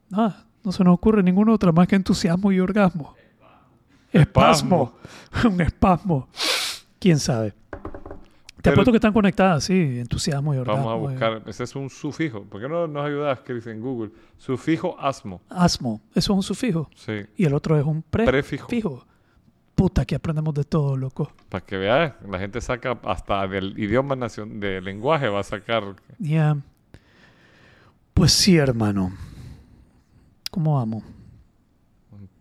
[0.09, 3.16] Nada, no se nos ocurre ninguna otra más que entusiasmo y orgasmo.
[4.13, 4.97] Espasmo.
[5.45, 6.29] Un espasmo.
[6.99, 7.55] ¿Quién sabe?
[8.63, 10.87] Te apuesto que están conectadas, sí, entusiasmo y orgasmo.
[10.87, 11.13] Vamos a eh.
[11.13, 11.43] buscar.
[11.49, 12.43] Ese es un sufijo.
[12.43, 14.11] ¿Por qué no nos ayudas, Chris, en Google?
[14.39, 15.41] Sufijo asmo.
[15.49, 16.91] Asmo, eso es un sufijo.
[16.97, 17.27] Sí.
[17.37, 18.67] Y el otro es un Prefijo.
[18.67, 19.07] prefijo.
[19.77, 21.31] Puta, que aprendemos de todo, loco.
[21.49, 25.85] Para que veas, la gente saca hasta del idioma nacional, del lenguaje, va a sacar.
[26.19, 26.57] Ya.
[28.15, 29.13] Pues sí, hermano.
[30.51, 31.05] ¿Cómo vamos?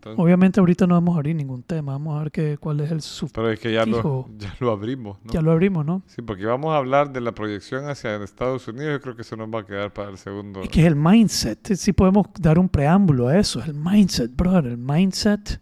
[0.05, 1.93] Entonces, Obviamente ahorita no vamos a abrir ningún tema.
[1.93, 3.01] Vamos a ver qué, cuál es el
[3.33, 5.33] pero es que ya lo, ya lo abrimos, ¿no?
[5.33, 6.03] Ya lo abrimos, ¿no?
[6.05, 8.93] Sí, porque vamos a hablar de la proyección hacia Estados Unidos.
[8.93, 10.61] Yo creo que eso nos va a quedar para el segundo.
[10.61, 11.73] Es que es el mindset.
[11.73, 13.59] Si podemos dar un preámbulo a eso.
[13.59, 14.73] Es el mindset, brother.
[14.73, 15.59] El mindset.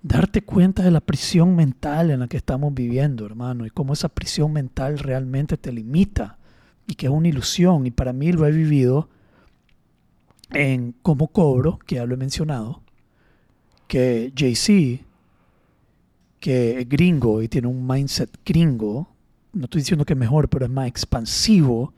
[0.00, 3.66] Darte cuenta de la prisión mental en la que estamos viviendo, hermano.
[3.66, 6.38] Y cómo esa prisión mental realmente te limita.
[6.86, 7.84] Y que es una ilusión.
[7.84, 9.08] Y para mí lo he vivido
[10.50, 12.80] en cómo cobro, que ya lo he mencionado.
[13.90, 15.04] Que JC,
[16.38, 19.08] que es gringo y tiene un mindset gringo.
[19.52, 21.92] No estoy diciendo que es mejor, pero es más expansivo.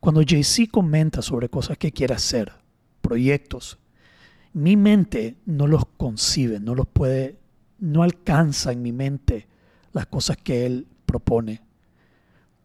[0.00, 2.50] Cuando JC comenta sobre cosas que quiere hacer,
[3.02, 3.78] proyectos,
[4.54, 7.36] mi mente no los concibe, no los puede,
[7.78, 9.46] no alcanza en mi mente
[9.92, 11.60] las cosas que él propone.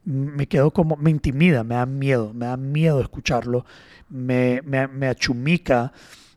[0.05, 3.65] Me quedo como, me intimida, me da miedo, me da miedo escucharlo,
[4.07, 5.91] me, me, me achumica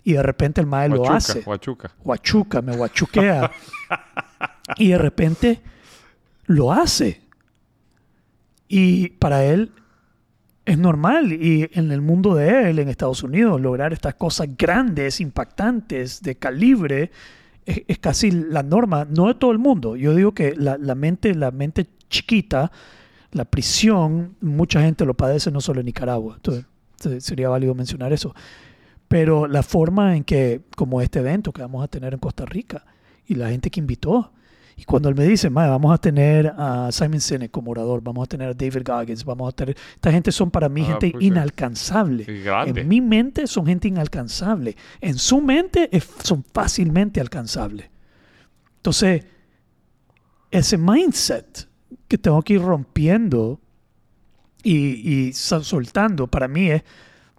[0.04, 1.40] y de repente el maestro lo hace
[2.04, 2.62] Huachuca.
[2.62, 3.50] me guachuquea.
[4.76, 5.60] y de repente
[6.46, 7.20] lo hace.
[8.68, 9.72] Y para él
[10.64, 11.32] es normal.
[11.32, 16.36] Y en el mundo de él, en Estados Unidos, lograr estas cosas grandes, impactantes, de
[16.36, 17.10] calibre,
[17.66, 19.04] es, es casi la norma.
[19.08, 19.96] No de todo el mundo.
[19.96, 22.72] Yo digo que la, la mente, la mente chiquita,
[23.32, 26.34] la prisión, mucha gente lo padece no solo en Nicaragua.
[26.36, 26.64] Entonces,
[26.96, 28.34] se- sería válido mencionar eso
[29.12, 32.82] pero la forma en que, como este evento que vamos a tener en Costa Rica
[33.26, 34.32] y la gente que invitó,
[34.74, 38.24] y cuando él me dice, "Mae, vamos a tener a Simon Sinek como orador, vamos
[38.24, 41.10] a tener a David Goggins, vamos a tener, esta gente son para mí Ah, gente
[41.10, 41.24] pucha.
[41.26, 42.24] inalcanzable.
[42.80, 47.90] En mi mente son gente inalcanzable, en su mente es- son fácilmente alcanzables.
[48.76, 49.26] Entonces,
[50.50, 51.68] ese mindset
[52.08, 53.60] que tengo que ir rompiendo
[54.62, 54.76] y,
[55.28, 56.82] y sol- soltando, para mí es,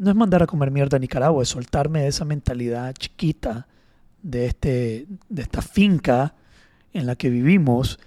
[0.04, 3.68] no es mandar a comer mierda a Nicaragua, es soltarme de esa mentalidad chiquita
[4.22, 6.36] de, este, de esta finca
[6.92, 8.00] en la que vivimos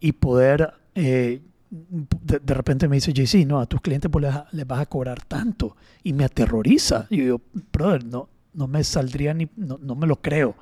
[0.00, 1.40] y poder, eh,
[1.70, 4.86] de, de repente me dice JC, no, a tus clientes pues, les, les vas a
[4.86, 7.06] cobrar tanto y me aterroriza.
[7.10, 7.40] Y yo
[7.70, 10.56] brother, no, no me saldría ni, no, no me lo creo.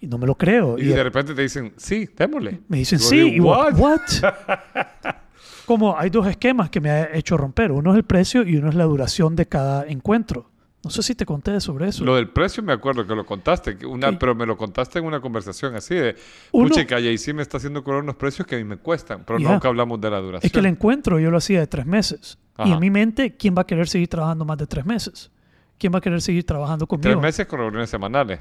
[0.00, 0.78] Y no me lo creo.
[0.78, 2.60] Y, de repente te dicen, sí, démosle.
[2.68, 4.00] me dicen, sí, y "What?" what?
[5.66, 7.72] Como hay dos esquemas que me ha hecho romper.
[7.72, 10.50] Uno es el precio y uno es la duración de cada encuentro.
[10.84, 12.04] No sé si te conté sobre eso.
[12.04, 14.16] Lo del precio me acuerdo que lo contaste, que una, Sí.
[14.20, 16.14] pero me lo contaste en una conversación así de,
[16.52, 19.24] pucha, que ahí sí me está haciendo cobrar unos precios que a mí me cuestan,
[19.26, 20.46] pero nunca hablamos de la duración.
[20.46, 22.36] Es que el encuentro yo lo hacía de tres meses.
[22.62, 25.30] Y en mi mente, ¿quién va a querer seguir trabajando más de tres meses?
[25.78, 27.08] ¿Quién va a querer seguir trabajando conmigo?
[27.10, 28.40] Tres meses con reuniones semanales.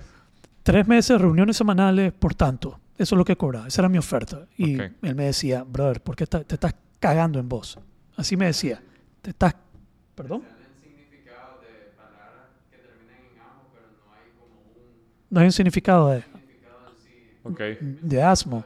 [0.63, 2.79] Tres meses, reuniones semanales, por tanto.
[2.97, 3.67] Eso es lo que cobraba.
[3.67, 4.45] Esa era mi oferta.
[4.57, 7.77] Y él me decía, brother, ¿por qué te estás cagando en vos?
[8.15, 8.81] Así me decía.
[9.21, 9.53] Te estás...
[10.15, 10.41] ¿Perdón?
[15.29, 16.23] No hay un significado de,
[17.43, 17.59] Ok.
[17.81, 18.63] de asmo.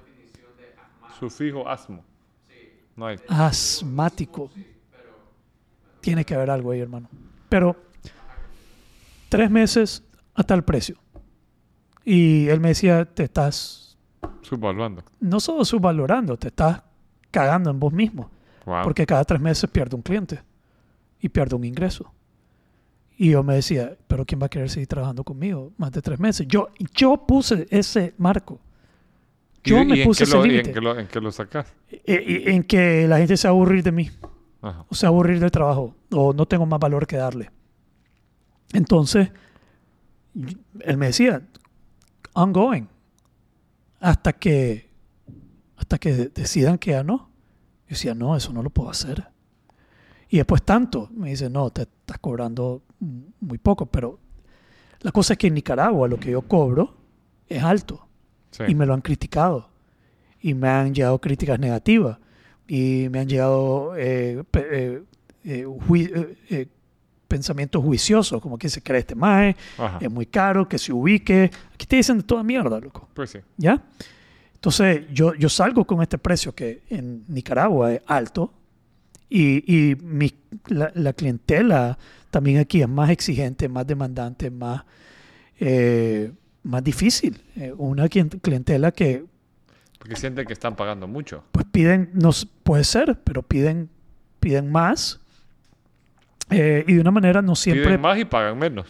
[1.19, 2.03] Sufijo asmo.
[2.95, 3.17] No hay.
[3.27, 4.51] Asmático.
[6.01, 7.09] Tiene que haber algo ahí, hermano.
[7.49, 7.75] Pero
[9.29, 10.03] tres meses
[10.35, 10.97] hasta el precio.
[12.05, 13.97] Y él me decía, te estás
[14.41, 15.03] Subvaluando.
[15.19, 16.81] no solo subvalorando, te estás
[17.31, 18.29] cagando en vos mismo.
[18.65, 18.83] Wow.
[18.83, 20.41] Porque cada tres meses pierde un cliente
[21.21, 22.11] y pierde un ingreso.
[23.17, 26.19] Y yo me decía, pero ¿quién va a querer seguir trabajando conmigo más de tres
[26.19, 26.47] meses?
[26.47, 28.59] Yo, yo puse ese marco.
[29.63, 30.69] ¿Y- Yo y me en puse ese y límite.
[30.69, 31.73] ¿En qué lo, en qué lo sacas?
[31.89, 34.11] Eh, y- En que la gente se va a aburrir de mí.
[34.59, 34.85] Ajá.
[34.89, 37.51] o sea, aburrir del trabajo o no tengo más valor que darle.
[38.73, 39.29] Entonces,
[40.35, 41.41] y- él me decía,
[42.33, 42.87] ongoing,
[43.99, 44.86] hasta que,
[45.87, 47.29] hasta que decidan que ya no.
[47.87, 49.25] Yo decía, no, eso no lo puedo hacer.
[50.27, 52.83] Y después tanto, me dice, no, te estás cobrando
[53.39, 54.19] muy poco, pero
[54.99, 56.97] la cosa es que en Nicaragua lo que yo cobro
[57.47, 58.03] es alto
[58.51, 58.63] Sí.
[58.67, 59.69] y me lo han criticado
[60.41, 62.17] y me han llegado críticas negativas
[62.67, 65.03] y me han llegado eh, eh,
[65.45, 66.67] eh, eh, eh,
[67.27, 69.99] pensamientos juiciosos como que se cree este mae, Ajá.
[70.01, 71.49] es muy caro, que se ubique.
[71.73, 73.07] Aquí te dicen de toda mierda, loco.
[73.13, 73.39] Pues sí.
[73.57, 73.81] ¿Ya?
[74.57, 78.51] Entonces yo, yo salgo con este precio que en Nicaragua es alto
[79.29, 80.33] y, y mi-
[80.67, 81.97] la, la clientela
[82.31, 84.83] también aquí es más exigente, más demandante, más,
[85.59, 86.31] eh,
[86.63, 87.39] más difícil.
[87.55, 89.23] Eh, una clien- clientela que
[89.99, 91.43] Porque sienten que están pagando mucho.
[91.51, 92.31] pues piden, no
[92.63, 93.89] puede ser, pero piden,
[94.39, 95.19] piden más.
[96.49, 97.85] Eh, y de una manera no siempre...
[97.85, 98.87] Piden más y pagan menos.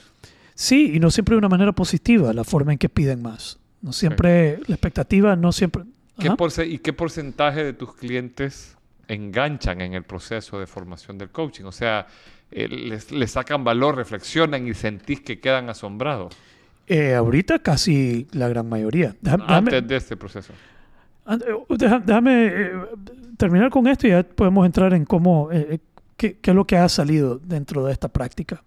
[0.55, 3.59] Sí, y no siempre de una manera positiva la forma en que piden más.
[3.88, 5.84] No siempre, la expectativa no siempre...
[6.20, 6.30] ¿Qué
[6.66, 8.76] ¿Y qué porcentaje de tus clientes
[9.08, 11.64] enganchan en el proceso de formación del coaching?
[11.64, 12.08] O sea,
[12.52, 16.36] eh, les, les sacan valor, reflexionan y sentís que quedan asombrados
[16.88, 19.16] Eh, ahorita casi la gran mayoría.
[19.22, 20.54] Déjame, antes de este proceso.
[21.30, 21.38] eh,
[21.78, 22.72] déjame, eh,
[23.38, 25.50] terminar con esto y ya podemos entrar en cómo,
[26.18, 28.64] qué, qué es lo que ha salido dentro de esta práctica.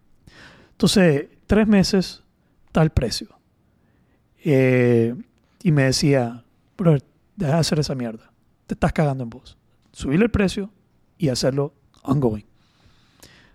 [0.73, 2.23] Entonces, tres meses,
[2.73, 3.40] tal precio.
[4.45, 5.15] Eh,
[5.63, 6.45] y me decía,
[6.77, 6.97] bro,
[7.37, 8.31] deja de hacer esa mierda.
[8.67, 9.57] Te estás cagando en vos.
[9.93, 10.71] Subirle el precio
[11.19, 12.45] y hacerlo ongoing.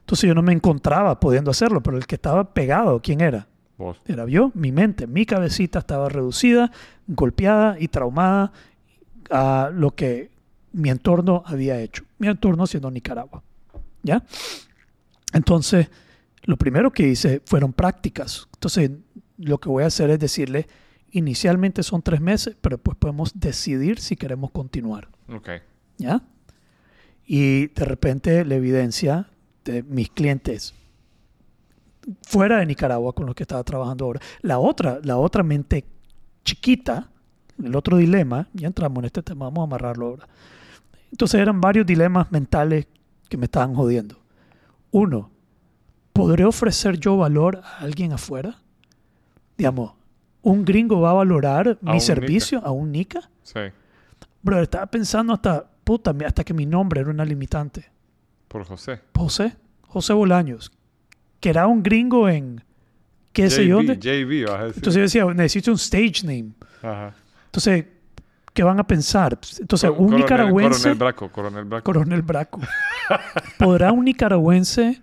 [0.02, 3.48] Entonces yo no me encontraba pudiendo hacerlo, pero el que estaba pegado, ¿quién era?
[3.78, 4.00] Vos.
[4.06, 6.72] Era yo, mi mente, mi cabecita estaba reducida,
[7.08, 8.52] golpeada y traumada
[9.32, 10.30] a lo que
[10.72, 12.04] mi entorno había hecho.
[12.20, 13.42] Mi entorno siendo Nicaragua.
[14.04, 14.24] ¿Ya?
[15.34, 15.90] Entonces,
[16.44, 18.48] lo primero que hice fueron prácticas.
[18.54, 18.92] Entonces,
[19.38, 20.68] lo que voy a hacer es decirle,
[21.12, 25.10] inicialmente son tres meses, pero después podemos decidir si queremos continuar.
[25.30, 25.50] Ok.
[25.98, 26.22] ¿Ya?
[27.26, 29.30] Y de repente la evidencia
[29.64, 30.74] de mis clientes
[32.22, 34.20] fuera de Nicaragua con los que estaba trabajando ahora.
[34.42, 35.86] La otra, la otra mente
[36.44, 37.10] chiquita,
[37.62, 40.28] el otro dilema, ya entramos en este tema, vamos a amarrarlo ahora.
[41.12, 42.88] Entonces eran varios dilemas mentales
[43.30, 44.18] que me estaban jodiendo.
[44.92, 45.32] Uno,
[46.14, 48.58] ¿podré ofrecer yo valor a alguien afuera?
[49.58, 49.94] Digamos,
[50.42, 53.30] ¿un gringo va a valorar A mi servicio a un nica?
[53.44, 53.60] Sí.
[54.42, 57.86] Bro, estaba pensando hasta, puta, hasta que mi nombre era una limitante.
[58.48, 59.02] Por José.
[59.16, 59.56] José,
[59.88, 60.72] José Bolaños,
[61.40, 62.64] que era un gringo en
[63.34, 63.96] qué sé yo dónde.
[63.98, 64.76] JB, vas a decir.
[64.78, 66.52] Entonces yo decía, necesito un stage name.
[66.82, 67.14] Ajá.
[67.46, 67.86] Entonces,
[68.54, 69.38] ¿qué van a pensar?
[69.60, 71.84] Entonces, Cor- un coronel- nicaragüense, Coronel Braco, Coronel Braco.
[71.86, 72.62] Coronel Braco,
[73.58, 75.02] ¿podrá un nicaragüense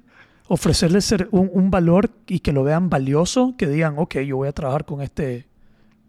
[0.49, 3.55] ofrecerle ser un, un valor y que lo vean valioso?
[3.57, 5.47] Que digan, ok, yo voy a trabajar con este,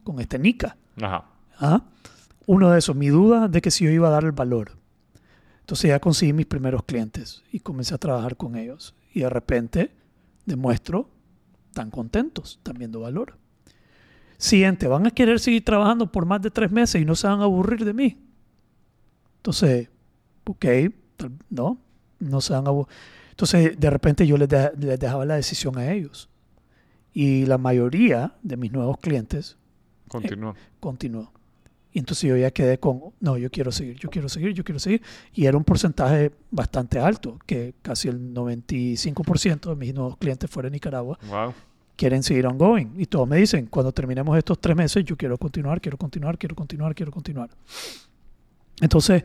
[0.04, 0.78] con este nica.
[1.02, 1.26] Ajá.
[1.60, 1.84] ¿Ah?
[2.46, 4.72] Uno de esos, mi duda de que si yo iba a dar el valor.
[5.62, 8.96] Entonces ya conseguí mis primeros clientes y comencé a trabajar con ellos.
[9.14, 9.92] Y de repente
[10.46, 11.10] demuestro,
[11.74, 13.38] tan contentos, están viendo valor.
[14.38, 17.40] Siguiente, van a querer seguir trabajando por más de tres meses y no se van
[17.40, 18.18] a aburrir de mí.
[19.38, 19.90] Entonces,
[20.44, 20.66] ok,
[21.50, 21.78] no,
[22.20, 22.94] no se van a aburrir.
[23.34, 26.30] Entonces, de repente yo les, de- les dejaba la decisión a ellos.
[27.14, 29.58] Y la mayoría de mis nuevos clientes
[30.08, 30.54] Continúa.
[30.80, 31.32] continuó.
[31.92, 34.80] Y entonces yo ya quedé con, no, yo quiero seguir, yo quiero seguir, yo quiero
[34.80, 35.02] seguir.
[35.34, 40.68] Y era un porcentaje bastante alto, que casi el 95% de mis nuevos clientes fuera
[40.70, 41.54] de Nicaragua Wow.
[41.96, 42.94] quieren seguir ongoing.
[42.98, 46.56] Y todos me dicen, cuando terminemos estos tres meses, yo quiero continuar, quiero continuar, quiero
[46.56, 47.50] continuar, quiero continuar.
[48.82, 49.24] Entonces,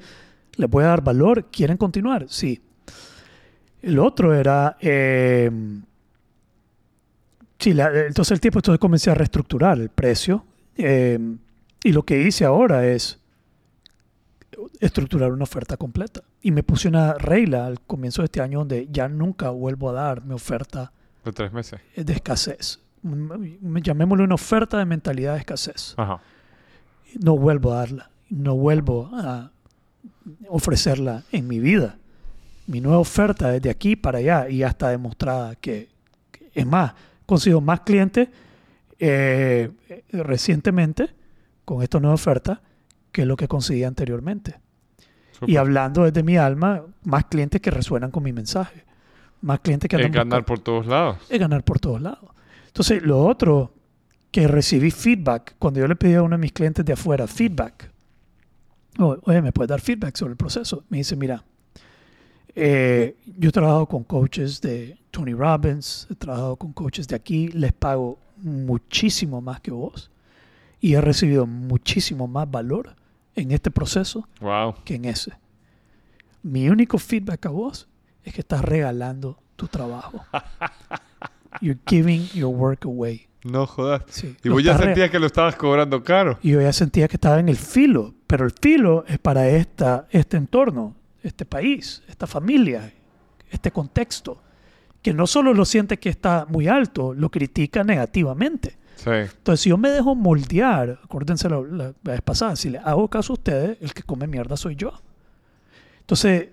[0.57, 1.47] les voy a dar valor.
[1.51, 2.27] ¿Quieren continuar?
[2.29, 2.61] Sí.
[3.83, 4.77] El otro era...
[4.81, 5.51] eh,
[7.59, 10.45] sí, la- entonces el tiempo, entonces comencé a reestructurar el precio.
[10.77, 11.19] eh,
[11.85, 13.21] y lo que hice ahora es
[14.81, 16.23] estructurar una oferta completa.
[16.43, 19.93] Y me puse una regla al comienzo de este año donde ya nunca vuelvo a
[19.93, 20.93] dar mi oferta
[21.25, 21.81] De tres meses.
[21.97, 22.81] de escasez.
[23.03, 25.95] Mm, Llamémosle una oferta de mentalidad de escasez.
[25.97, 26.21] Ajá.
[27.21, 28.11] No vuelvo a darla.
[28.29, 29.51] No vuelvo a
[30.49, 31.97] ofrecerla en mi vida.
[32.69, 35.89] Mi nueva oferta es de aquí para allá y ya está demostrada que,
[36.31, 36.93] que- es más,
[37.27, 38.29] consigo más clientes
[38.99, 39.71] eh,
[40.13, 41.09] recientemente
[41.65, 42.61] con esta nueva oferta
[43.13, 44.57] que lo que conseguí anteriormente.
[45.47, 48.85] Y hablando desde mi alma, más clientes que resuenan con mi mensaje.
[49.41, 51.19] Más clientes que Es ganar por todos lados.
[51.31, 52.31] es ganar por todos lados.
[52.67, 53.73] Entonces, lo otro
[54.33, 57.91] que recibí feedback, cuando yo le pedí a uno de mis clientes de afuera feedback,
[58.99, 60.83] o- oye, ¿me puedes dar feedback sobre el proceso?
[60.89, 61.45] Me dice, mira,
[62.61, 67.49] eh, yo he trabajado con coaches de Tony Robbins, he trabajado con coaches de aquí,
[67.49, 70.11] les pago muchísimo más que vos
[70.81, 72.95] y he recibido muchísimo más valor
[73.35, 74.75] en este proceso Wow.
[74.85, 75.33] que en ese.
[76.43, 77.89] Mi único feedback a vos
[78.25, 80.25] es que estás regalando tu trabajo.
[81.61, 83.27] You're giving your work away.
[83.45, 84.03] No jodas.
[84.09, 86.39] Sí, Y vos ya sentías que lo estabas cobrando caro.
[86.43, 90.07] Y yo ya sentía que estaba en el filo, pero el filo es para esta,
[90.11, 90.95] este entorno,
[91.29, 92.93] este país, esta familia,
[93.51, 94.43] este contexto,
[95.03, 98.77] que no solo lo siente que está muy alto, lo critica negativamente.
[98.97, 99.11] Sí.
[99.11, 103.33] Entonces, si yo me dejo moldear, acuérdense la, la vez pasada, si le hago caso
[103.33, 104.93] a ustedes, el que come mierda soy yo.
[106.01, 106.49] Entonces,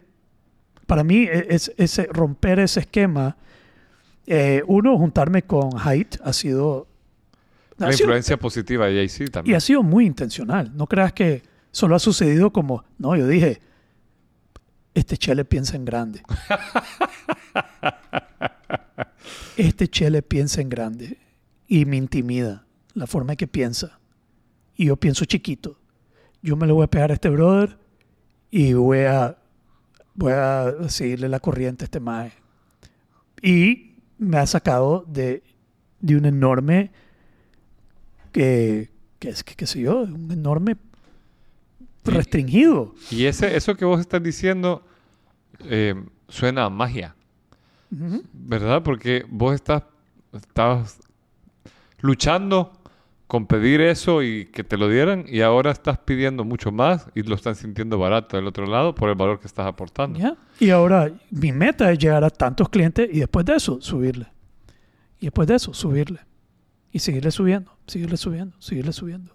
[0.86, 3.36] para mí, e- es, ese, romper ese esquema,
[4.28, 6.88] eh, uno, juntarme con Haidt ha sido...
[7.80, 9.58] ha La sido- influencia positiva de Jay-Z y también.
[9.58, 10.72] ha sido muy intencional.
[10.76, 13.60] No creas que solo ha sucedido como, no, yo dije,
[14.96, 16.24] este chele piensa en grande.
[19.58, 21.20] este chele piensa en grande
[21.68, 24.00] y me intimida la forma en que piensa.
[24.76, 25.78] Y yo pienso chiquito.
[26.42, 27.78] Yo me lo voy a pegar a este brother
[28.50, 29.38] y voy a,
[30.14, 32.32] voy a seguirle la corriente a este mae.
[33.42, 35.44] Y me ha sacado de,
[36.00, 36.92] de un enorme
[38.32, 40.78] que, que es que qué sé yo, un enorme
[42.14, 42.94] restringido.
[43.12, 44.86] Y ese, eso que vos estás diciendo
[45.60, 45.96] eh,
[46.28, 47.16] suena a magia.
[48.34, 48.84] ¿verdad?
[48.84, 49.84] Porque vos estás,
[50.34, 51.00] estabas
[52.00, 52.74] luchando
[53.28, 57.24] con pedir eso y que te lo dieran y ahora estás pidiendo mucho más y
[57.24, 60.20] lo están sintiendo barato del otro lado por el valor que estás aportando.
[60.60, 64.28] Y ahora mi meta es llegar a tantos clientes y después de eso subirle.
[65.20, 66.20] Y después de eso subirle.
[66.92, 69.34] Y seguirle subiendo, seguirle subiendo, seguirle subiendo.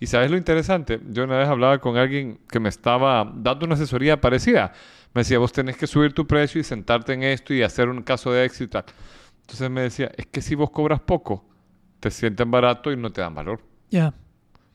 [0.00, 3.74] Y sabes lo interesante, yo una vez hablaba con alguien que me estaba dando una
[3.74, 4.72] asesoría parecida.
[5.12, 8.02] Me decía, vos tenés que subir tu precio y sentarte en esto y hacer un
[8.02, 8.84] caso de éxito y tal.
[9.42, 11.44] Entonces me decía, es que si vos cobras poco,
[12.00, 13.60] te sienten barato y no te dan valor.
[13.90, 14.14] Ya.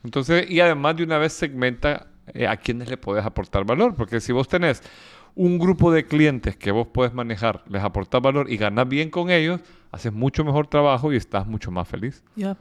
[0.04, 4.20] Entonces, y además de una vez segmenta eh, a quienes le puedes aportar valor, porque
[4.20, 4.84] si vos tenés
[5.34, 9.32] un grupo de clientes que vos puedes manejar, les aportas valor y ganas bien con
[9.32, 9.62] ellos,
[9.92, 12.24] haces mucho mejor trabajo y estás mucho más feliz.
[12.36, 12.56] Ya.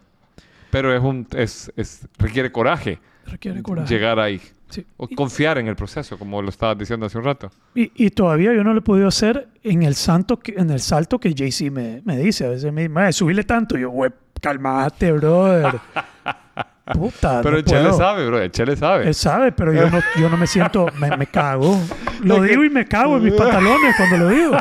[0.74, 3.94] Pero es un, es, es- requiere coraje Requiere coraje.
[3.94, 4.40] llegar ahí.
[4.70, 4.84] Sí.
[4.96, 7.48] O confiar en el proceso, como lo estabas diciendo hace un rato.
[7.76, 10.80] Y, y todavía yo no lo he podido hacer en el, santo que, en el
[10.80, 12.44] salto que JC me, me dice.
[12.46, 13.78] A veces me dice, "Mae, subile tanto.
[13.78, 14.10] Y yo, güey,
[14.40, 15.78] calmate, brother.
[16.92, 17.96] Puta, Pero no el Chele puedo".
[17.96, 18.38] sabe, bro.
[18.42, 19.06] El Chele sabe.
[19.06, 21.80] Él sabe, pero yo no, yo no me siento, me, me cago.
[22.22, 24.56] Lo digo y me cago en mis pantalones cuando lo digo.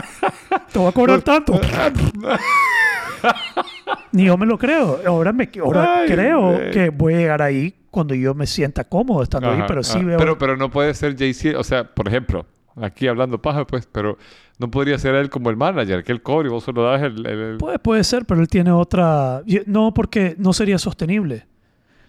[0.71, 1.59] Te voy a cobrar tanto.
[4.11, 4.99] Ni yo me lo creo.
[5.05, 6.71] Ahora, me, ahora Ay, creo güey.
[6.71, 9.97] que voy a llegar ahí cuando yo me sienta cómodo estando ahí, Ajá, pero sí
[9.97, 10.07] ajá.
[10.07, 10.17] veo...
[10.17, 12.45] Pero, pero no puede ser Jay-Z, o sea, por ejemplo,
[12.81, 14.17] aquí hablando paja, pues, pero
[14.59, 17.25] no podría ser él como el manager, que él cobre y vos solo das el...
[17.25, 19.41] el- el- Puede, puede ser, pero él tiene otra...
[19.67, 21.45] No, porque no sería sostenible.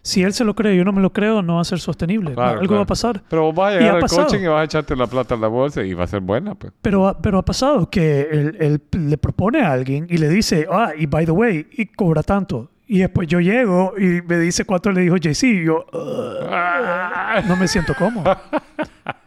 [0.07, 1.81] Si él se lo cree y yo no me lo creo, no va a ser
[1.81, 2.35] sostenible.
[2.35, 2.77] Claro, Algo claro.
[2.77, 3.23] va a pasar.
[3.29, 5.49] Pero vos vas a llegar al coaching y vas a echarte la plata en la
[5.49, 6.75] bolsa y va a ser buena, pues.
[6.83, 10.67] Pero, ha- pero ha pasado que él, él le propone a alguien y le dice,
[10.71, 12.71] ah, y by the way, y cobra tanto.
[12.87, 17.57] Y después yo llego y me dice cuánto le dijo JC y yo "Ugh, no
[17.57, 18.37] me siento cómodo.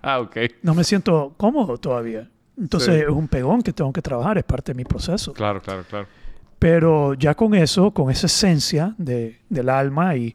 [0.02, 0.38] Ah, ok.
[0.64, 2.30] No me siento cómodo todavía.
[2.58, 3.02] Entonces Sí.
[3.02, 5.34] es un pegón que tengo que trabajar, es parte de mi proceso.
[5.34, 6.08] Claro, claro, claro.
[6.60, 10.34] Pero ya con eso, con esa esencia de, del alma y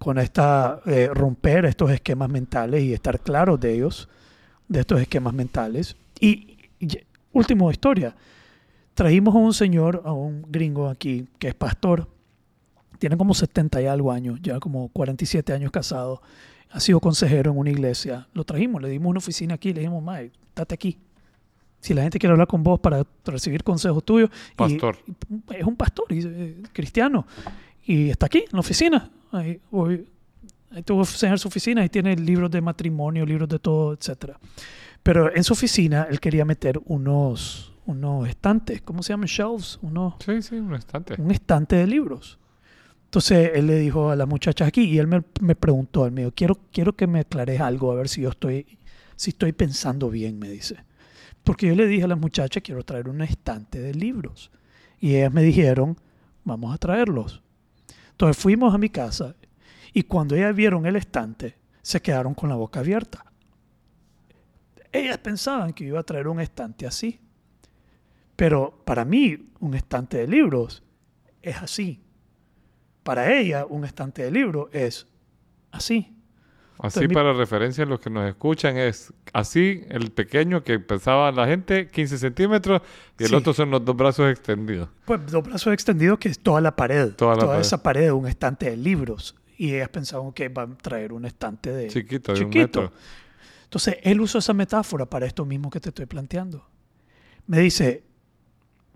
[0.00, 4.08] con esta eh, romper estos esquemas mentales y estar claros de ellos,
[4.66, 5.94] de estos esquemas mentales.
[6.18, 6.88] Y, y
[7.32, 8.16] última historia,
[8.94, 12.08] trajimos a un señor, a un gringo aquí, que es pastor,
[12.98, 16.22] tiene como 70 y algo años, ya como 47 años casado,
[16.70, 20.02] ha sido consejero en una iglesia, lo trajimos, le dimos una oficina aquí, le dijimos,
[20.02, 20.98] Mae, date aquí.
[21.78, 24.30] Si la gente quiere hablar con vos para recibir consejos tuyos.
[24.56, 24.96] Pastor.
[25.06, 27.26] y es un pastor y, eh, cristiano.
[27.90, 29.10] Y está aquí, en la oficina.
[29.32, 30.06] Ahí, hoy,
[30.70, 34.38] ahí tuvo que enseñar su oficina y tiene libros de matrimonio, libros de todo, etcétera.
[35.02, 39.26] Pero en su oficina él quería meter unos, unos estantes, ¿cómo se llaman?
[39.26, 41.20] Shelves, unos, Sí, sí, un instante.
[41.20, 42.38] un estante de libros.
[43.06, 46.20] Entonces él le dijo a las muchachas aquí y él me, me preguntó, él me
[46.20, 48.78] dijo, quiero, quiero que me aclares algo, a ver si yo estoy,
[49.16, 50.76] si estoy pensando bien, me dice.
[51.42, 54.52] Porque yo le dije a las muchachas, quiero traer un estante de libros.
[55.00, 55.96] Y ellas me dijeron,
[56.44, 57.42] vamos a traerlos.
[58.20, 59.34] Entonces fuimos a mi casa
[59.94, 63.24] y cuando ellas vieron el estante, se quedaron con la boca abierta.
[64.92, 67.18] Ellas pensaban que iba a traer un estante así.
[68.36, 70.82] Pero para mí, un estante de libros
[71.40, 72.04] es así.
[73.04, 75.06] Para ella, un estante de libros es
[75.70, 76.14] así.
[76.82, 81.30] Así Entonces, mi- para referencia, los que nos escuchan es así, el pequeño que pensaba
[81.30, 82.80] la gente, 15 centímetros,
[83.18, 83.34] y el Sí.
[83.34, 84.88] otro son los dos brazos extendidos.
[85.04, 87.12] Pues dos brazos extendidos que es toda la pared.
[87.14, 87.60] Toda Toda, la pared.
[87.60, 89.34] esa pared un estante de libros.
[89.58, 92.80] Y ellas pensaban que van a traer un estante de Chiquito, de un chiquito.
[92.82, 92.92] metro.
[93.64, 96.66] Entonces, él usó esa metáfora para esto mismo que te estoy planteando.
[97.46, 98.04] Me dice,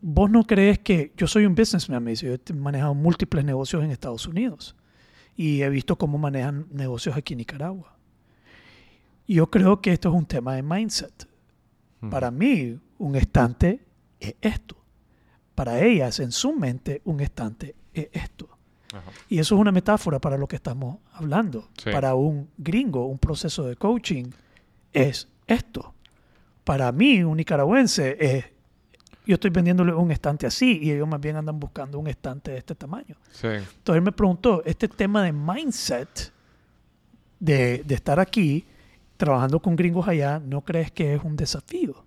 [0.00, 3.84] vos no crees que yo soy un businessman, me dice, yo he manejado múltiples negocios
[3.84, 4.74] en Estados Unidos
[5.36, 7.96] y he visto cómo manejan negocios aquí en Nicaragua.
[9.26, 11.28] Yo creo que esto es un tema de mindset.
[12.00, 12.10] Mm.
[12.10, 13.80] Para mí, un estante
[14.20, 14.76] es esto.
[15.54, 18.48] Para ellas, en su mente, un estante es esto.
[18.92, 19.10] Ajá.
[19.28, 21.68] Y eso es una metáfora para lo que estamos hablando.
[21.82, 21.90] Sí.
[21.90, 24.26] Para un gringo, un proceso de coaching
[24.92, 25.94] es esto.
[26.64, 28.44] Para mí, un nicaragüense, es,
[29.26, 32.58] yo estoy vendiéndole un estante así y ellos más bien andan buscando un estante de
[32.58, 33.16] este tamaño.
[33.30, 33.46] Sí.
[33.46, 36.32] Entonces él me preguntó, este tema de mindset,
[37.40, 38.64] de, de estar aquí,
[39.16, 42.04] trabajando con gringos allá, ¿no crees que es un desafío?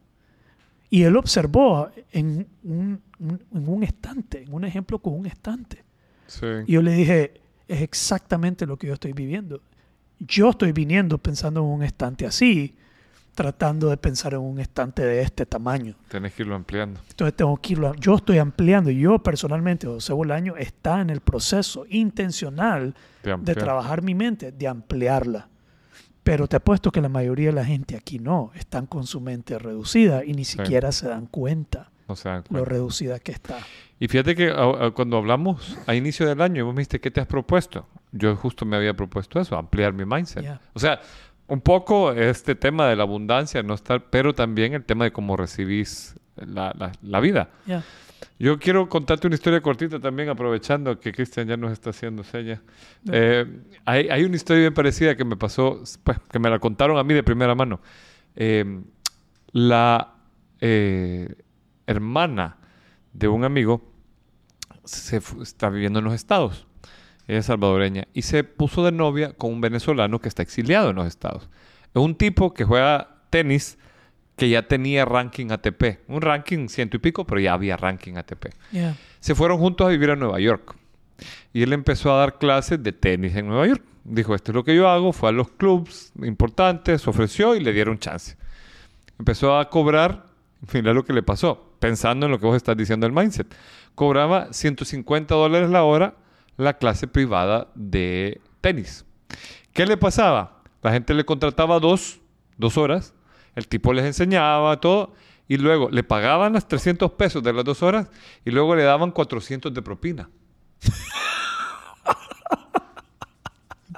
[0.90, 5.84] Y él observó en un, un- en un estante, en un ejemplo con un estante.
[6.28, 6.46] Sí.
[6.66, 9.62] Y yo le dije, es exactamente lo que yo estoy viviendo.
[10.20, 12.76] Yo estoy viniendo pensando en un estante así,
[13.38, 15.94] tratando de pensar en un estante de este tamaño.
[16.08, 17.00] Tenés que irlo ampliando.
[17.08, 21.22] Entonces tengo que irlo, yo estoy ampliando, y yo personalmente, José Bolaño, está en el
[21.22, 25.50] proceso intencional De de trabajar mi mente, de ampliarla.
[26.24, 29.60] Pero te apuesto que la mayoría de la gente aquí no, están con su mente
[29.60, 33.60] reducida y ni siquiera se dan cuenta No se dan lo reducida que está.
[34.00, 37.12] Y fíjate que a- a- cuando hablamos a inicio del año, vos me dijiste, ¿qué
[37.12, 37.86] te has propuesto?
[38.12, 40.44] Yo justo me había propuesto eso, ampliar mi mindset.
[40.44, 40.60] Ya.
[40.74, 41.00] O sea,
[41.48, 45.38] un poco este tema de la abundancia, no estar, pero también el tema de cómo
[45.38, 47.50] recibís la, la- la vida.
[47.66, 47.84] Ya.
[48.40, 52.60] Yo quiero contarte una historia cortita también, aprovechando que Cristian ya nos está haciendo señas.
[53.12, 53.46] Eh,
[53.86, 57.04] hay, hay una historia bien parecida que me pasó, pues, que me la contaron a
[57.04, 57.80] mí de primera mano.
[58.36, 58.82] Eh,
[59.54, 60.14] la
[60.62, 61.34] eh,
[61.88, 62.58] hermana
[63.14, 63.92] de un amigo
[64.84, 66.67] se está viviendo en los Estados.
[67.28, 68.08] Ella es salvadoreña.
[68.14, 71.50] Y se puso de novia con un venezolano que está exiliado en los Estados.
[71.94, 73.78] Es un tipo que juega tenis
[74.38, 76.00] que ya tenía ranking ATP.
[76.08, 78.54] Un ranking ciento y pico, pero ya había ranking ATP.
[78.72, 78.96] Ya.
[79.20, 80.76] Se fueron juntos a vivir a Nueva York.
[81.52, 83.84] Y él empezó a dar clases de tenis en Nueva York.
[84.04, 85.12] Dijo, esto es lo que yo hago.
[85.12, 88.38] Fue a los clubs importantes, ofreció y le dieron chance.
[89.20, 90.28] Empezó a cobrar,
[90.72, 93.48] mira lo que le pasó, pensando en lo que vos estás diciendo del mindset.
[93.96, 96.14] Cobraba 150 dólares la hora
[96.58, 99.06] la clase privada de tenis.
[99.74, 100.62] ¿Qué le pasaba?
[100.82, 102.20] La gente le contrataba dos,
[102.58, 103.14] dos horas,
[103.56, 105.14] el tipo les enseñaba todo
[105.48, 108.10] y luego le pagaban las 300 pesos de las dos horas
[108.44, 110.30] y luego le daban 400 de propina.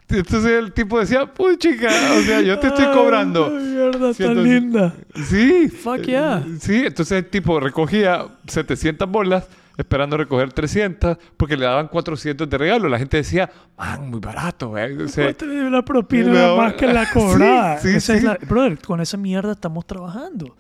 [0.10, 1.88] Entonces el tipo decía, pues chica,
[2.18, 3.46] o sea, yo te estoy cobrando.
[3.46, 4.96] Ay, mierda, tan linda.
[5.14, 5.70] Sí.
[5.70, 6.44] Fuck yeah.
[6.60, 9.48] Sí, entonces el tipo recogía 700 bolas
[9.80, 12.90] esperando recoger 300 porque le daban 400 de regalo.
[12.90, 14.96] La gente decía, man, muy barato, eh".
[15.04, 17.78] O sea, ¿Cuánto le dio la propina más que la Sí, cobrada?
[17.80, 18.26] sí, Esa es sí.
[18.26, 20.56] la- Brother, con esa mierda estamos trabajando.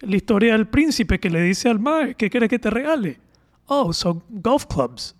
[0.00, 3.18] La historia del príncipe que le dice al mar, ¿qué quieres que te regale?
[3.66, 5.16] Oh, son golf clubs.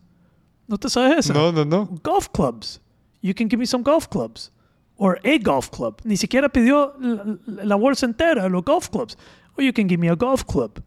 [0.67, 1.33] ¿No te sabes esa?
[1.33, 1.89] no, no, no.
[2.05, 2.81] Golf clubs.
[3.23, 4.53] You can give me some golf clubs.
[4.97, 5.97] Or a golf club.
[6.05, 9.17] Ni siquiera pidió la, la bolsa entera los golf clubs.
[9.57, 10.81] Or you can give me a golf club.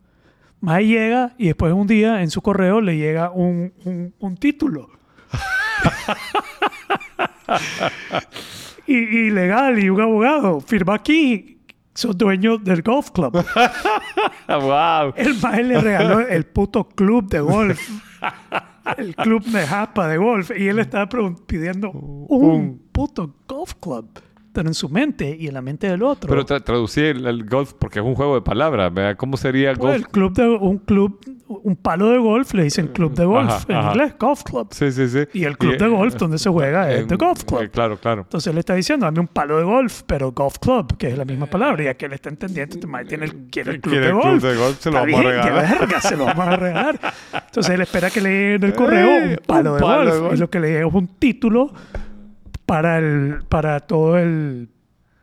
[0.61, 4.89] Mae llega y después un día en su correo le llega un, un- un título.
[8.87, 10.59] y, y legal y un abogado.
[10.61, 11.57] Firma aquí.
[11.93, 13.33] Sos dueño del golf club.
[14.47, 15.13] ¡Wow!
[15.17, 17.79] El mae le regaló el puto club de golf.
[18.97, 20.51] El club de Japa de golf.
[20.57, 21.09] Y él estaba
[21.45, 24.07] pidiendo un, Un- puto golf club.
[24.53, 26.29] Pero en su mente y en la mente del otro.
[26.29, 28.93] Pero tra- traducí el, el golf porque es un juego de palabras.
[28.93, 29.15] ¿verdad?
[29.15, 29.95] ¿Cómo sería Pues, golf?
[29.95, 33.65] el club de un club, un palo de golf le dicen club de golf Ajá,
[33.69, 33.91] en ajá.
[33.91, 34.67] inglés, golf club.
[34.71, 35.19] Sí, sí, sí.
[35.33, 37.61] Y el club eh, de golf donde se juega es en- the golf club.
[37.61, 38.23] eh, claro, claro.
[38.23, 41.23] Entonces él está diciendo, dame un palo de golf, pero golf club, que es la
[41.23, 41.83] misma palabra.
[41.83, 44.31] Y aquí él está entendiendo, este tiene el, quiere el club Quiere de el club
[44.31, 44.43] golf.
[44.43, 45.79] de golf, se lo vamos a regalar.
[45.79, 46.99] verga, se lo vamos a regalar.
[47.45, 50.03] Entonces él espera que le llegue en el correo Eh, un palo, un de, palo
[50.03, 50.21] de golf.
[50.23, 50.33] golf.
[50.35, 51.71] Y lo que le llega es un título
[52.71, 54.69] para, el, para todo el,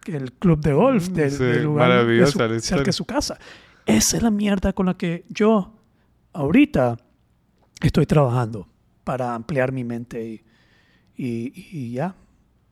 [0.07, 3.39] el club de golf del, Sí, del lugar de su- cerca de su casa.
[3.87, 5.73] Esa es la mierda con la que yo
[6.35, 6.99] ahorita
[7.81, 8.69] estoy trabajando
[9.03, 10.45] para ampliar mi mente y,
[11.17, 12.15] y, y ya.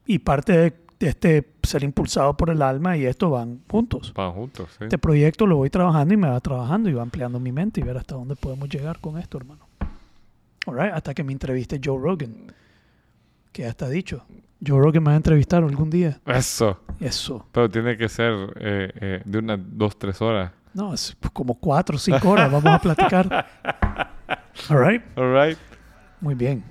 [0.05, 4.13] Y parte de, de este ser impulsado por el alma y esto van juntos.
[4.15, 4.83] Van juntos, sí.
[4.83, 7.83] Este proyecto lo voy trabajando y me va trabajando y va ampliando mi mente y
[7.83, 9.67] ver hasta dónde podemos llegar con esto, hermano.
[10.67, 12.53] Alright, hasta que me entreviste Joe Rogan,
[13.51, 14.23] que ya está dicho.
[14.65, 16.19] Joe Rogan me va a entrevistar algún día.
[16.25, 16.79] Eso.
[16.99, 17.45] Eso.
[17.51, 20.51] Pero tiene que ser eh, eh, de unas dos, tres horas.
[20.73, 22.51] No, es como cuatro o cinco horas.
[22.51, 23.47] Vamos a platicar.
[24.69, 25.57] Alright, All right.
[26.19, 26.63] muy bien.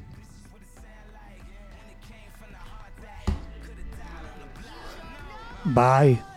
[5.65, 6.36] Bye.